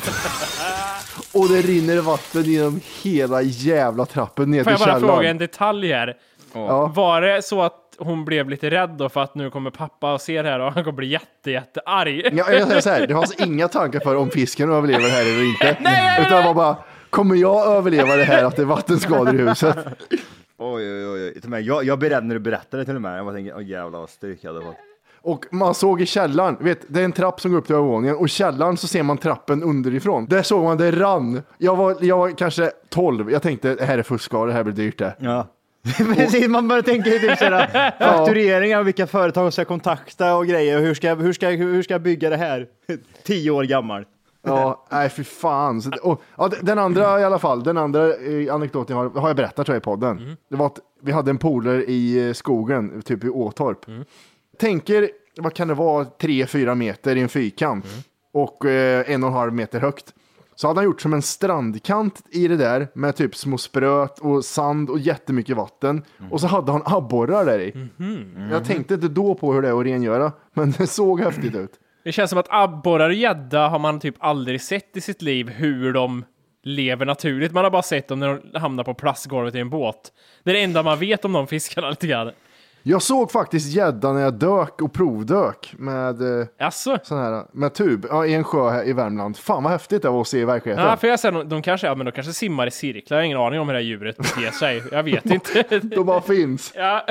Och 1.35 1.49
det 1.49 1.61
rinner 1.61 2.01
vatten 2.01 2.43
genom 2.43 2.81
hela 3.03 3.43
jävla 3.43 4.07
trappen 4.07 4.51
ner 4.51 4.65
Får 4.65 4.71
till 4.71 4.73
jag 4.73 4.89
bara 4.89 4.95
källaren. 4.95 5.17
fråga 5.17 5.31
en 5.31 5.39
detalj 5.39 5.93
här? 5.93 6.17
Ja. 6.53 6.87
Var 6.87 7.21
det 7.21 7.43
så 7.43 7.63
att 7.63 7.83
hon 7.99 8.25
blev 8.25 8.51
lite 8.51 8.71
rädd 8.71 8.91
då 8.91 9.09
för 9.09 9.23
att 9.23 9.35
nu 9.35 9.51
kommer 9.51 9.71
pappa 9.71 10.13
och 10.15 10.21
ser 10.21 10.43
det 10.43 10.49
här 10.51 10.61
och 10.61 10.73
han 10.73 10.85
kommer 10.85 10.97
bli 10.97 11.07
jätte, 11.07 11.51
jätte 11.51 11.81
arg? 11.87 12.23
Ja, 12.33 12.53
jag 12.53 12.69
säger 12.69 12.81
så 12.81 12.91
här, 12.91 13.07
det 13.07 13.15
fanns 13.15 13.35
inga 13.41 13.69
tankar 13.69 14.01
för 14.01 14.17
om 14.17 14.31
fisken 14.31 14.73
överlever 14.73 15.03
det 15.05 15.11
här 15.11 15.21
eller 15.21 15.45
inte. 15.45 15.77
Nej, 15.83 16.21
Utan 16.27 16.39
det 16.39 16.45
var 16.47 16.55
bara, 16.55 16.77
kommer 17.11 17.37
jag 17.37 17.67
överleva 17.67 18.17
det 18.17 18.25
här 18.25 18.45
att 18.45 18.57
det 18.57 18.63
är 18.63 18.67
vattenskador 18.67 19.35
i 19.41 19.49
huset? 19.49 19.77
Oj, 20.59 21.05
oj, 21.07 21.33
oj. 21.53 21.61
Jag, 21.67 21.85
jag 21.85 21.99
blir 21.99 22.11
rädd 22.11 22.25
när 22.25 22.35
du 22.35 22.39
berättar 22.41 22.79
det 22.79 22.85
till 22.85 22.95
och 22.97 23.03
med. 23.03 23.19
Jag 23.19 23.35
tänker, 23.35 23.57
åh 23.57 23.65
jävlar 23.65 23.99
vad 24.01 24.11
stryk 24.11 24.39
jag 24.43 24.53
hade 24.53 24.65
fått. 24.65 24.77
Och 25.27 25.45
man 25.51 25.75
såg 25.75 26.01
i 26.03 26.07
källaren, 26.07 26.57
vet, 26.61 26.81
det 26.89 27.01
är 27.01 27.05
en 27.05 27.13
trapp 27.13 27.41
som 27.41 27.51
går 27.51 27.59
upp 27.59 27.67
till 27.67 27.75
övervåningen 27.75 28.17
och 28.17 28.27
i 28.27 28.29
källaren 28.29 28.77
så 28.77 28.87
ser 28.87 29.03
man 29.03 29.19
trappen 29.19 29.63
underifrån. 29.63 30.27
Där 30.27 30.43
såg 30.43 30.65
man 30.65 30.77
det 30.79 30.91
rann. 30.91 31.43
Jag 31.59 31.77
var, 31.77 31.97
jag 32.01 32.19
var 32.19 32.31
kanske 32.31 32.71
12, 32.89 33.31
jag 33.31 33.43
tänkte 33.43 33.75
det 33.75 33.85
här 33.85 33.99
är 33.99 34.03
fuskare, 34.03 34.47
det 34.47 34.53
här 34.53 34.63
blir 34.65 34.75
dyrt 34.75 34.99
det. 34.99 35.15
Ja. 35.19 35.47
Precis, 36.17 36.49
man 36.49 36.69
börjar 36.69 36.83
tänka 36.83 37.11
i 37.11 37.19
typ 37.21 37.39
sådär, 37.39 37.93
faktureringar, 38.01 38.83
vilka 38.83 39.07
företag 39.07 39.53
ska 39.53 39.61
jag 39.61 39.69
kontakta 39.69 40.37
och 40.37 40.47
grejer. 40.47 40.77
Och 40.77 40.83
hur 40.83 40.95
ska, 40.95 41.07
jag- 41.07 41.17
hur, 41.17 41.33
ska, 41.33 41.49
hur 41.49 41.83
ska 41.83 41.95
jag 41.95 42.03
bygga 42.03 42.31
det 42.31 42.37
här? 42.37 42.67
Tio 43.25 43.51
år 43.51 43.65
gammal. 43.65 44.05
Ja, 44.47 44.87
nej 44.91 45.09
fy 45.09 45.25
fan. 45.25 45.83
Så, 45.83 45.91
och, 46.03 46.23
ja, 46.37 46.51
den 46.63 46.79
andra 46.79 47.21
i 47.21 47.25
alla 47.25 47.39
fall, 47.39 47.63
den 47.63 47.79
andra 47.79 48.07
eh, 48.15 48.55
anekdoten 48.55 48.97
har, 48.97 49.11
har 49.11 49.29
jag 49.29 49.37
berättat 49.37 49.67
tror 49.67 49.75
jag 49.75 49.81
i 49.81 49.85
podden. 49.85 50.37
Det 50.51 50.57
var 50.57 50.67
att 50.67 50.79
vi 51.03 51.13
hade 51.13 51.31
en 51.31 51.39
polare 51.39 51.85
i 51.85 52.27
eh, 52.29 52.33
skogen, 52.33 53.03
typ 53.03 53.25
i 53.25 53.29
Åtorp. 53.29 53.79
Tänker, 54.59 55.11
vad 55.37 55.55
kan 55.55 55.69
det 55.69 55.75
vara, 55.75 56.05
tre, 56.05 56.47
fyra 56.47 56.75
meter 56.75 57.17
i 57.17 57.21
en 57.21 57.29
fyrkant 57.29 57.87
och 58.33 58.67
eh, 58.67 59.11
en 59.11 59.23
och 59.25 59.29
en 59.29 59.35
halv 59.35 59.53
meter 59.53 59.81
högt. 59.81 60.15
Så 60.55 60.67
hade 60.67 60.79
han 60.79 60.85
gjort 60.85 61.01
som 61.01 61.13
en 61.13 61.23
strandkant 61.23 62.23
i 62.31 62.49
det 62.49 62.57
där 62.57 62.89
med 62.95 63.17
typ 63.17 63.37
små 63.37 63.59
spröt 63.59 64.19
och 64.19 64.45
sand 64.45 64.91
och 64.91 64.99
jättemycket 64.99 65.57
vatten. 65.57 66.05
Och 66.31 66.41
så 66.41 66.47
hade 66.47 66.73
han 66.73 66.83
abborrar 66.85 67.45
där 67.45 67.59
i. 67.59 67.89
Jag 68.51 68.65
tänkte 68.65 68.95
inte 68.95 69.09
då 69.09 69.35
på 69.35 69.53
hur 69.53 69.63
det 69.63 69.69
är 69.69 69.81
att 69.81 69.87
rengöra, 69.87 70.33
men 70.55 70.71
det 70.79 70.87
såg 70.87 71.21
häftigt 71.21 71.55
ut. 71.55 71.71
Det 72.05 72.13
känns 72.13 72.31
som 72.31 72.39
att 72.39 72.47
abborrar 72.51 73.09
och 73.09 73.15
gädda 73.15 73.69
har 73.69 73.79
man 73.79 74.01
typ 74.01 74.15
aldrig 74.19 74.63
sett 74.63 74.97
i 74.97 75.01
sitt 75.01 75.23
liv 75.23 75.49
hur 75.49 75.93
de 75.93 76.25
lever 76.63 77.07
naturligt. 77.07 77.53
Man 77.53 77.65
har 77.65 77.71
bara 77.71 77.83
sett 77.83 78.09
dem 78.09 78.21
när 78.21 78.41
de 78.53 78.59
hamnar 78.59 78.85
på 78.85 78.95
plastgolvet 78.95 79.55
i 79.55 79.59
en 79.59 79.71
båt. 79.71 80.13
Det 80.45 80.51
är 80.51 80.55
det 80.55 80.63
enda 80.63 80.83
man 80.83 80.99
vet 80.99 81.25
om 81.25 81.33
de 81.33 81.47
fiskarna 81.47 81.91
lite 81.91 82.07
grann. 82.07 82.31
Jag 82.89 83.03
såg 83.03 83.31
faktiskt 83.31 83.75
gädda 83.75 84.13
när 84.13 84.21
jag 84.21 84.35
dök 84.35 84.83
och 84.83 84.93
provdök 84.93 85.75
med, 85.79 86.41
eh, 86.41 86.47
Jaså? 86.59 86.99
sån 87.03 87.19
här, 87.19 87.47
med 87.53 87.75
tub 87.75 88.07
ja, 88.11 88.27
i 88.27 88.35
en 88.35 88.45
sjö 88.45 88.71
här 88.71 88.89
i 88.89 88.93
Värmland. 88.93 89.37
Fan 89.37 89.63
vad 89.63 89.73
häftigt 89.73 90.03
det 90.03 90.09
var 90.09 90.21
att 90.21 90.29
se 90.29 90.39
i 90.39 90.45
verkligheten. 90.45 90.85
Ja, 90.87 90.97
för 90.97 91.09
jag 91.09 91.21
säger, 91.21 91.33
de, 91.33 91.49
de 91.49 91.63
kanske, 91.63 91.87
ja, 91.87 91.95
men 91.95 92.07
de 92.07 92.13
kanske 92.13 92.33
simmar 92.33 92.67
i 92.67 92.71
cirklar. 92.71 93.17
Jag 93.17 93.23
har 93.23 93.27
ingen 93.27 93.39
aning 93.39 93.61
om 93.61 93.69
hur 93.69 93.75
det 93.75 93.81
här 93.81 93.85
djuret 93.85 94.17
beter 94.17 94.51
sig. 94.51 94.83
Jag 94.93 95.03
vet 95.03 95.27
inte. 95.31 95.79
De 95.79 96.07
bara 96.07 96.21
finns. 96.21 96.73
Ja. 96.77 97.07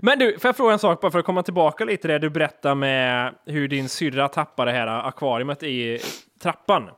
Men 0.00 0.18
du, 0.18 0.38
får 0.38 0.48
jag 0.48 0.56
fråga 0.56 0.72
en 0.72 0.78
sak 0.78 1.00
bara 1.00 1.10
för 1.10 1.18
att 1.18 1.24
komma 1.24 1.42
tillbaka 1.42 1.84
lite 1.84 2.00
till 2.00 2.10
det 2.10 2.18
du 2.18 2.30
berättade 2.30 2.74
med 2.74 3.34
hur 3.46 3.68
din 3.68 3.88
syrra 3.88 4.28
tappade 4.28 4.70
det 4.70 4.78
här 4.78 5.08
akvariet 5.08 5.62
i 5.62 5.98
trappan. 6.42 6.90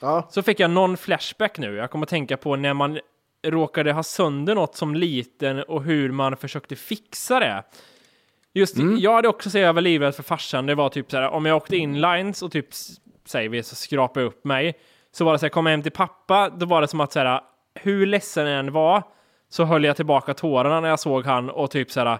Ja. 0.00 0.26
Så 0.30 0.42
fick 0.42 0.60
jag 0.60 0.70
någon 0.70 0.96
flashback 0.96 1.58
nu. 1.58 1.74
Jag 1.74 1.90
kommer 1.90 2.06
att 2.06 2.10
tänka 2.10 2.36
på 2.36 2.56
när 2.56 2.74
man 2.74 2.98
råkade 3.50 3.92
ha 3.92 4.02
sönder 4.02 4.54
något 4.54 4.76
som 4.76 4.94
liten 4.94 5.62
och 5.62 5.82
hur 5.82 6.12
man 6.12 6.36
försökte 6.36 6.76
fixa 6.76 7.40
det. 7.40 7.64
Just, 8.54 8.76
jag 8.98 9.12
hade 9.14 9.28
också 9.28 9.50
så 9.50 9.58
jag 9.58 9.72
var 9.72 9.82
livrädd 9.82 10.14
för 10.14 10.22
farsan. 10.22 10.66
Det 10.66 10.74
var 10.74 10.88
typ 10.88 11.10
så 11.10 11.16
här, 11.16 11.28
om 11.28 11.46
jag 11.46 11.56
åkte 11.56 11.76
inlines 11.76 12.42
och 12.42 12.52
typ, 12.52 12.68
säger 13.26 13.48
vi, 13.48 13.62
så 13.62 13.74
skrapade 13.74 14.20
jag 14.20 14.28
upp 14.28 14.44
mig. 14.44 14.78
Så 15.12 15.24
var 15.24 15.32
det 15.32 15.38
så 15.38 15.46
här, 15.46 15.50
kom 15.50 15.66
jag 15.66 15.70
hem 15.70 15.82
till 15.82 15.92
pappa, 15.92 16.50
då 16.50 16.66
var 16.66 16.80
det 16.80 16.88
som 16.88 17.00
att 17.00 17.12
så 17.12 17.18
här, 17.18 17.40
hur 17.74 18.06
ledsen 18.06 18.46
jag 18.46 18.58
än 18.58 18.72
var, 18.72 19.02
så 19.48 19.64
höll 19.64 19.84
jag 19.84 19.96
tillbaka 19.96 20.34
tårarna 20.34 20.80
när 20.80 20.88
jag 20.88 21.00
såg 21.00 21.24
han 21.24 21.50
och 21.50 21.70
typ 21.70 21.90
så 21.90 22.00
här, 22.00 22.18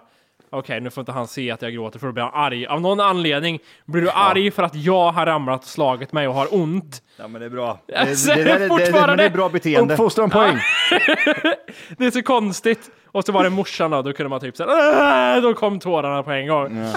okej, 0.49 0.81
nu 0.81 0.89
får 0.89 1.01
inte 1.01 1.11
han 1.11 1.27
se 1.27 1.51
att 1.51 1.61
jag 1.61 1.73
gråter 1.73 1.99
för 1.99 2.07
då 2.07 2.13
blir 2.13 2.23
han 2.23 2.31
arg. 2.33 2.65
Av 2.67 2.81
någon 2.81 2.99
anledning 2.99 3.59
blir 3.85 4.01
du 4.01 4.09
arg 4.09 4.51
för 4.51 4.63
att 4.63 4.75
jag 4.75 5.11
har 5.11 5.25
ramlat 5.25 5.61
och 5.61 5.67
slagit 5.67 6.13
mig 6.13 6.27
och 6.27 6.33
har 6.33 6.47
ont. 6.55 7.01
Ja 7.17 7.27
men 7.27 7.41
det 7.41 7.45
är 7.45 7.49
bra. 7.49 7.79
Det, 7.87 7.95
Alltså, 7.95 8.33
det, 8.33 8.43
det, 8.43 8.57
det, 8.57 8.67
det, 8.67 9.15
det, 9.15 9.23
är 9.23 9.29
bra 9.29 9.49
beteende. 9.49 9.93
Uppfostran 9.93 10.29
poäng. 10.29 10.57
Det 11.97 12.05
är 12.05 12.11
så 12.11 12.21
konstigt. 12.23 12.91
Och 13.05 13.23
så 13.23 13.31
var 13.31 13.43
det 13.43 13.49
morsan 13.49 13.91
då, 13.91 14.01
då 14.01 14.13
kunde 14.13 14.29
man 14.29 14.39
typ 14.39 14.55
såhär, 14.57 15.35
"Åh!" 15.37 15.41
då 15.41 15.53
kom 15.53 15.79
tårarna 15.79 16.23
på 16.23 16.31
en 16.31 16.47
gång. 16.47 16.85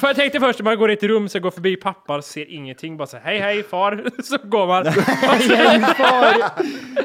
För 0.00 0.06
jag 0.06 0.16
tänkte 0.16 0.40
först 0.40 0.60
man 0.62 0.78
går 0.78 0.90
i 0.90 0.92
ett 0.92 1.02
rum 1.02 1.28
så 1.28 1.40
går 1.40 1.50
förbi 1.50 1.76
pappa 1.76 2.16
och 2.16 2.24
ser 2.24 2.50
ingenting, 2.50 2.96
bara 2.96 3.06
så 3.06 3.16
hej 3.16 3.38
hej 3.38 3.62
far, 3.62 4.04
så 4.22 4.38
går 4.38 4.66
man. 4.66 4.86
Hej 4.86 5.80
far! 5.80 6.50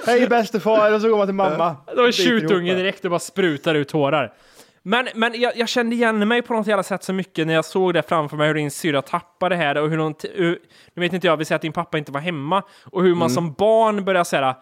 Hej 0.06 0.28
bäste 0.28 0.60
far! 0.60 0.94
Och 0.94 1.02
så 1.02 1.10
går 1.10 1.18
man 1.18 1.28
till 1.28 1.36
mamma. 1.36 1.76
Då 1.96 2.04
är 2.04 2.12
tjutungen 2.12 2.78
direkt 2.78 3.06
och 3.06 3.12
bara 3.12 3.20
sprutar 3.20 3.76
ut 3.76 3.90
tårar. 3.90 4.34
Men, 4.84 5.08
men 5.16 5.42
jag, 5.42 5.58
jag 5.58 5.70
kände 5.70 5.96
igen 5.96 6.28
mig 6.28 6.42
på 6.42 6.54
något 6.54 6.68
jävla 6.68 6.84
sätt 6.84 7.04
så 7.04 7.14
mycket 7.14 7.48
när 7.48 7.54
jag 7.54 7.66
såg 7.66 7.94
det 7.94 8.02
framför 8.02 8.38
mig, 8.38 8.48
hur 8.48 8.54
din 8.54 8.72
syrra 8.72 9.02
tappade 9.02 9.56
det 9.56 9.62
här 9.62 9.78
och 9.78 9.90
hur 9.90 9.98
hon... 9.98 10.16
Hur, 10.34 10.60
nu 10.94 11.02
vet 11.02 11.14
inte 11.14 11.28
jag, 11.28 11.38
vi 11.38 11.46
säger 11.46 11.56
att 11.56 11.62
din 11.62 11.74
pappa 11.74 11.98
inte 11.98 12.12
var 12.12 12.20
hemma 12.22 12.64
och 12.84 13.04
hur 13.04 13.10
man 13.16 13.22
Mm. 13.22 13.30
som 13.30 13.54
barn 13.54 14.06
börjar 14.06 14.24
säga 14.24 14.56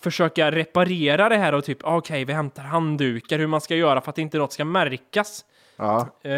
försöka 0.00 0.50
reparera 0.50 1.28
det 1.28 1.36
här 1.36 1.54
och 1.54 1.64
typ, 1.64 1.78
ah, 1.84 1.96
okej, 1.96 2.24
vi 2.24 2.32
hämtar 2.32 2.62
handdukar, 2.62 3.38
hur 3.38 3.46
man 3.46 3.60
ska 3.60 3.74
göra 3.74 4.00
för 4.00 4.10
att 4.10 4.18
inte 4.18 4.38
något 4.38 4.52
ska 4.52 4.64
märkas. 4.64 5.44
Ja. 5.76 6.08
Eh, 6.22 6.32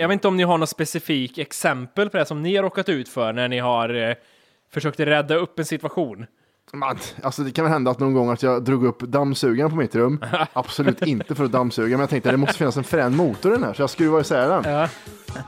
jag 0.00 0.08
vet 0.08 0.12
inte 0.12 0.28
om 0.28 0.36
ni 0.36 0.42
har 0.42 0.58
något 0.58 0.68
specifikt 0.68 1.38
exempel 1.38 2.10
på 2.10 2.16
det 2.16 2.26
som 2.26 2.42
ni 2.42 2.56
har 2.56 2.62
råkat 2.62 2.88
ut 2.88 3.08
för 3.08 3.32
när 3.32 3.48
ni 3.48 3.58
har 3.58 3.94
eh, 3.94 4.14
försökt 4.70 5.00
rädda 5.00 5.34
upp 5.34 5.58
en 5.58 5.64
situation. 5.64 6.26
Man, 6.72 6.98
alltså 7.22 7.42
det 7.42 7.50
kan 7.50 7.64
väl 7.64 7.72
hända 7.72 7.90
att 7.90 7.98
någon 7.98 8.14
gång 8.14 8.30
att 8.30 8.42
jag 8.42 8.62
drog 8.62 8.84
upp 8.84 9.00
dammsugaren 9.00 9.70
på 9.70 9.76
mitt 9.76 9.94
rum. 9.94 10.24
Absolut 10.52 11.02
inte 11.02 11.34
för 11.34 11.44
att 11.44 11.52
dammsuga, 11.52 11.88
men 11.90 12.00
jag 12.00 12.10
tänkte 12.10 12.28
att 12.28 12.32
det 12.32 12.36
måste 12.36 12.58
finnas 12.58 12.76
en 12.76 12.84
frän 12.84 13.16
motor 13.16 13.52
i 13.52 13.54
den 13.54 13.64
här, 13.64 13.74
så 13.74 13.82
jag 13.82 13.90
skruvar 13.90 14.20
isär 14.20 14.48
den. 14.48 14.64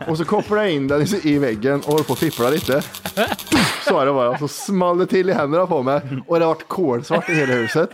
Och 0.08 0.18
så 0.18 0.24
kopplar 0.24 0.56
jag 0.58 0.70
in 0.72 0.88
den 0.88 1.02
i- 1.02 1.20
i 1.24 1.38
väggen 1.38 1.78
och 1.80 1.84
håller 1.92 2.04
på 2.04 2.12
att 2.12 2.18
fippla 2.18 2.50
lite. 2.50 2.82
Så 3.88 3.98
är 4.00 4.06
det 4.06 4.12
bara. 4.12 4.38
Så 4.38 4.48
small 4.48 4.98
det 4.98 5.06
till 5.06 5.30
i 5.30 5.32
händerna 5.32 5.66
på 5.66 5.82
mig 5.82 6.00
och 6.26 6.38
det 6.38 6.44
har 6.44 6.54
varit 6.54 6.68
kolsvart 6.68 7.28
i 7.28 7.34
hela 7.34 7.52
huset. 7.54 7.90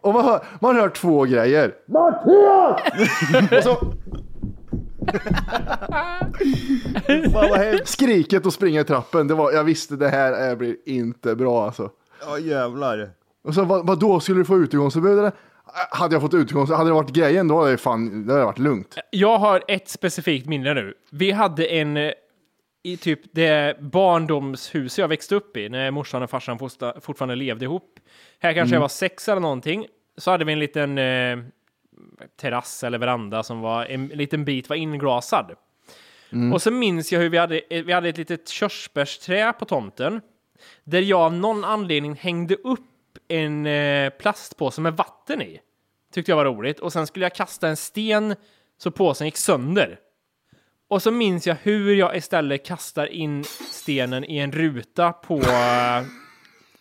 Och 0.00 0.12
man 0.14 0.24
hör, 0.24 0.44
man 0.60 0.76
hör 0.76 0.88
två 0.88 1.24
grejer. 1.24 1.72
Mattias! 1.88 2.80
och 3.58 3.62
så... 3.62 3.92
Skriket 7.84 8.46
och 8.46 8.52
springa 8.52 8.80
i 8.80 8.84
trappen, 8.84 9.28
det 9.28 9.34
var, 9.34 9.52
jag 9.52 9.64
visste 9.64 9.96
det 9.96 10.08
här 10.08 10.50
eh, 10.50 10.56
blir 10.56 10.76
inte 10.86 11.34
bra 11.36 11.64
alltså. 11.66 11.90
Ja 12.20 12.38
jävlar. 12.38 13.10
Och 13.44 13.54
så 13.54 13.64
vad, 13.64 13.86
vad 13.86 14.00
då 14.00 14.20
skulle 14.20 14.40
du 14.40 14.44
få 14.44 14.56
utegångsförbud 14.58 15.18
eller? 15.18 15.32
Hade 15.90 16.14
jag 16.14 16.22
fått 16.22 16.34
utegångsförbud, 16.34 16.78
hade 16.78 16.90
det 16.90 16.94
varit 16.94 17.10
grejen 17.12 17.48
då 17.48 17.58
hade 17.58 17.70
det 17.70 17.76
fan, 17.78 18.26
det 18.26 18.32
hade 18.32 18.44
varit 18.44 18.58
lugnt. 18.58 18.98
Jag 19.10 19.38
har 19.38 19.62
ett 19.68 19.88
specifikt 19.88 20.46
minne 20.46 20.74
nu. 20.74 20.94
Vi 21.10 21.30
hade 21.30 21.66
en 21.66 21.96
eh, 21.96 22.12
i 22.82 22.96
typ 22.96 23.20
det 23.32 23.80
barndomshus 23.80 24.98
jag 24.98 25.08
växte 25.08 25.34
upp 25.34 25.56
i 25.56 25.68
när 25.68 25.90
morsan 25.90 26.22
och 26.22 26.30
farsan 26.30 26.58
fosta- 26.58 27.00
fortfarande 27.00 27.34
levde 27.34 27.64
ihop. 27.64 27.98
Här 28.38 28.52
kanske 28.52 28.60
Mm. 28.68 28.72
jag 28.74 28.80
var 28.80 28.88
sex 28.88 29.28
eller 29.28 29.40
någonting. 29.40 29.86
Så 30.16 30.30
hade 30.30 30.44
vi 30.44 30.52
en 30.52 30.58
liten 30.58 30.98
eh, 30.98 31.38
terrass 32.40 32.84
eller 32.84 32.98
veranda 32.98 33.42
som 33.42 33.60
var 33.60 33.84
en 33.86 34.06
liten 34.06 34.44
bit 34.44 34.68
var 34.68 34.76
inglasad. 34.76 35.52
Mm. 36.32 36.52
Och 36.52 36.62
så 36.62 36.70
minns 36.70 37.12
jag 37.12 37.20
hur 37.20 37.28
vi 37.28 37.38
hade, 37.38 37.60
eh, 37.70 37.84
vi 37.84 37.92
hade 37.92 38.08
ett 38.08 38.18
litet 38.18 38.48
körsbärsträ 38.48 39.52
på 39.52 39.64
tomten. 39.64 40.20
Där 40.84 41.00
jag 41.00 41.20
av 41.20 41.34
någon 41.34 41.64
anledning 41.64 42.14
hängde 42.14 42.54
upp 42.54 42.80
en 43.28 43.66
eh, 43.66 44.10
plastpåse 44.10 44.80
med 44.80 44.96
vatten 44.96 45.42
i. 45.42 45.60
Tyckte 46.12 46.32
jag 46.32 46.36
var 46.36 46.44
roligt. 46.44 46.80
Och 46.80 46.92
sen 46.92 47.06
skulle 47.06 47.24
jag 47.24 47.34
kasta 47.34 47.68
en 47.68 47.76
sten 47.76 48.34
så 48.78 48.90
påsen 48.90 49.26
gick 49.26 49.36
sönder. 49.36 49.98
Och 50.88 51.02
så 51.02 51.10
minns 51.10 51.46
jag 51.46 51.56
hur 51.62 51.94
jag 51.94 52.16
istället 52.16 52.66
kastar 52.66 53.06
in 53.06 53.44
stenen 53.70 54.24
i 54.24 54.38
en 54.38 54.52
ruta 54.52 55.12
på 55.12 55.34
eh, 55.34 56.02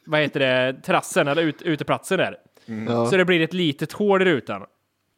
vad 0.05 0.19
heter 0.19 0.39
det, 0.39 0.81
terrassen 0.83 1.27
eller 1.27 1.41
ut, 1.41 1.61
uteplatsen 1.61 2.17
där. 2.17 2.37
Ja. 2.65 3.05
Så 3.05 3.17
det 3.17 3.25
blir 3.25 3.41
ett 3.41 3.53
litet 3.53 3.91
hål 3.91 4.21
i 4.21 4.25
rutan. 4.25 4.65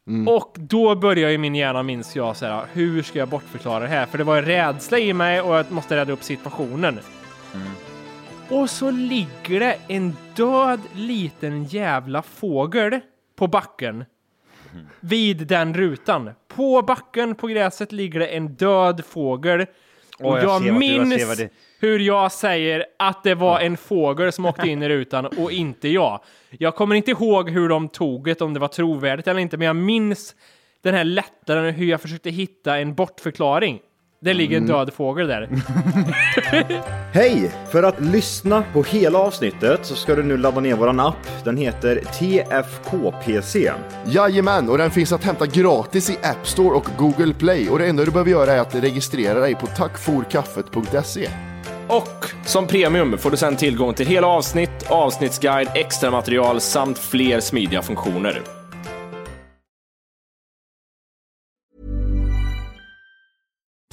Mm. 0.08 0.28
Och 0.28 0.56
då 0.60 0.96
börjar 0.96 1.30
ju 1.30 1.38
min 1.38 1.56
hjärna, 1.56 1.84
minns 1.84 2.15
jag, 2.15 2.38
så 2.38 2.46
här, 2.46 2.65
hur 2.74 3.04
ska 3.04 3.20
jag 3.20 3.28
bortförklara 3.28 3.80
det 3.80 3.88
här? 3.88 4.06
För 4.06 4.18
det 4.18 4.24
var 4.24 4.38
en 4.38 4.46
rädsla 4.46 5.00
i 5.00 5.13
mig 5.13 5.41
och 5.41 5.56
jag 5.56 5.72
måste 5.72 5.96
rädda 5.96 6.13
upp 6.13 6.24
situationen. 6.24 7.00
Och 8.49 8.69
så 8.69 8.91
ligger 8.91 9.60
det 9.60 9.77
en 9.88 10.15
död 10.36 10.79
liten 10.95 11.63
jävla 11.63 12.21
fågel 12.21 12.99
på 13.36 13.47
backen. 13.47 14.05
Vid 14.99 15.47
den 15.47 15.73
rutan. 15.73 16.29
På 16.47 16.81
backen 16.81 17.36
på 17.36 17.47
gräset 17.47 17.91
ligger 17.91 18.19
det 18.19 18.27
en 18.27 18.47
död 18.47 19.03
fågel. 19.05 19.65
Och 20.19 20.39
jag 20.39 20.62
minns 20.79 21.38
det- 21.38 21.49
hur 21.79 21.99
jag 21.99 22.31
säger 22.31 22.86
att 22.99 23.23
det 23.23 23.36
var 23.36 23.60
en 23.60 23.77
fågel 23.77 24.31
som 24.31 24.45
åkte 24.45 24.67
in 24.69 24.84
i 24.84 24.89
rutan 24.89 25.25
och 25.25 25.51
inte 25.51 25.88
jag. 25.89 26.19
Jag 26.51 26.75
kommer 26.75 26.95
inte 26.95 27.12
ihåg 27.12 27.49
hur 27.49 27.69
de 27.69 27.89
tog 27.89 28.25
det, 28.25 28.41
om 28.41 28.53
det 28.53 28.60
var 28.60 28.67
trovärdigt 28.67 29.27
eller 29.27 29.39
inte, 29.39 29.58
men 29.58 29.67
jag 29.67 29.75
minns 29.75 30.36
den 30.81 30.93
här 30.95 31.03
lättnaden 31.03 31.73
hur 31.73 31.86
jag 31.86 32.01
försökte 32.01 32.29
hitta 32.29 32.77
en 32.77 32.95
bortförklaring. 32.95 33.79
Det 34.21 34.34
ligger 34.34 34.58
en 34.58 34.63
Mm. 34.63 34.75
död 34.78 34.93
fågel 34.93 35.28
där. 35.28 35.49
Hej! 37.13 37.51
För 37.71 37.84
att 37.84 38.01
lyssna 38.01 38.63
på 38.73 38.84
hela 38.84 39.19
avsnittet 39.19 39.80
så 39.86 39.95
ska 39.95 40.15
du 40.15 40.23
nu 40.23 40.38
ladda 40.38 40.60
ner 40.60 40.75
våran 40.75 40.99
app. 40.99 41.28
Den 41.43 41.58
heter 41.58 41.95
TFKPC. 42.19 43.71
Jajamän, 44.06 44.69
och 44.69 44.78
den 44.78 44.91
finns 44.91 45.12
att 45.12 45.23
hämta 45.23 45.45
gratis 45.45 46.10
i 46.10 46.17
App 46.23 46.47
Store 46.47 46.75
och 46.75 46.88
Google 46.97 47.34
Play. 47.34 47.69
Och 47.69 47.80
det 47.80 47.86
enda 47.88 48.06
du 48.06 48.12
behöver 48.12 48.32
göra 48.32 48.51
är 48.54 48.60
att 48.60 48.75
registrera 48.75 49.39
dig 49.39 49.56
på 49.56 49.67
tackforkaffet.se. 49.67 51.30
Och 51.88 52.25
som 52.45 52.67
premium 52.67 53.17
får 53.17 53.32
du 53.32 53.38
sedan 53.38 53.56
tillgång 53.56 53.93
till 53.93 54.08
hela 54.08 54.28
avsnitt, 54.28 54.86
avsnittsguide, 54.89 55.69
extra 55.75 56.12
material 56.12 56.62
samt 56.62 56.97
fler 56.99 57.39
smidiga 57.39 57.82
funktioner. 57.82 58.41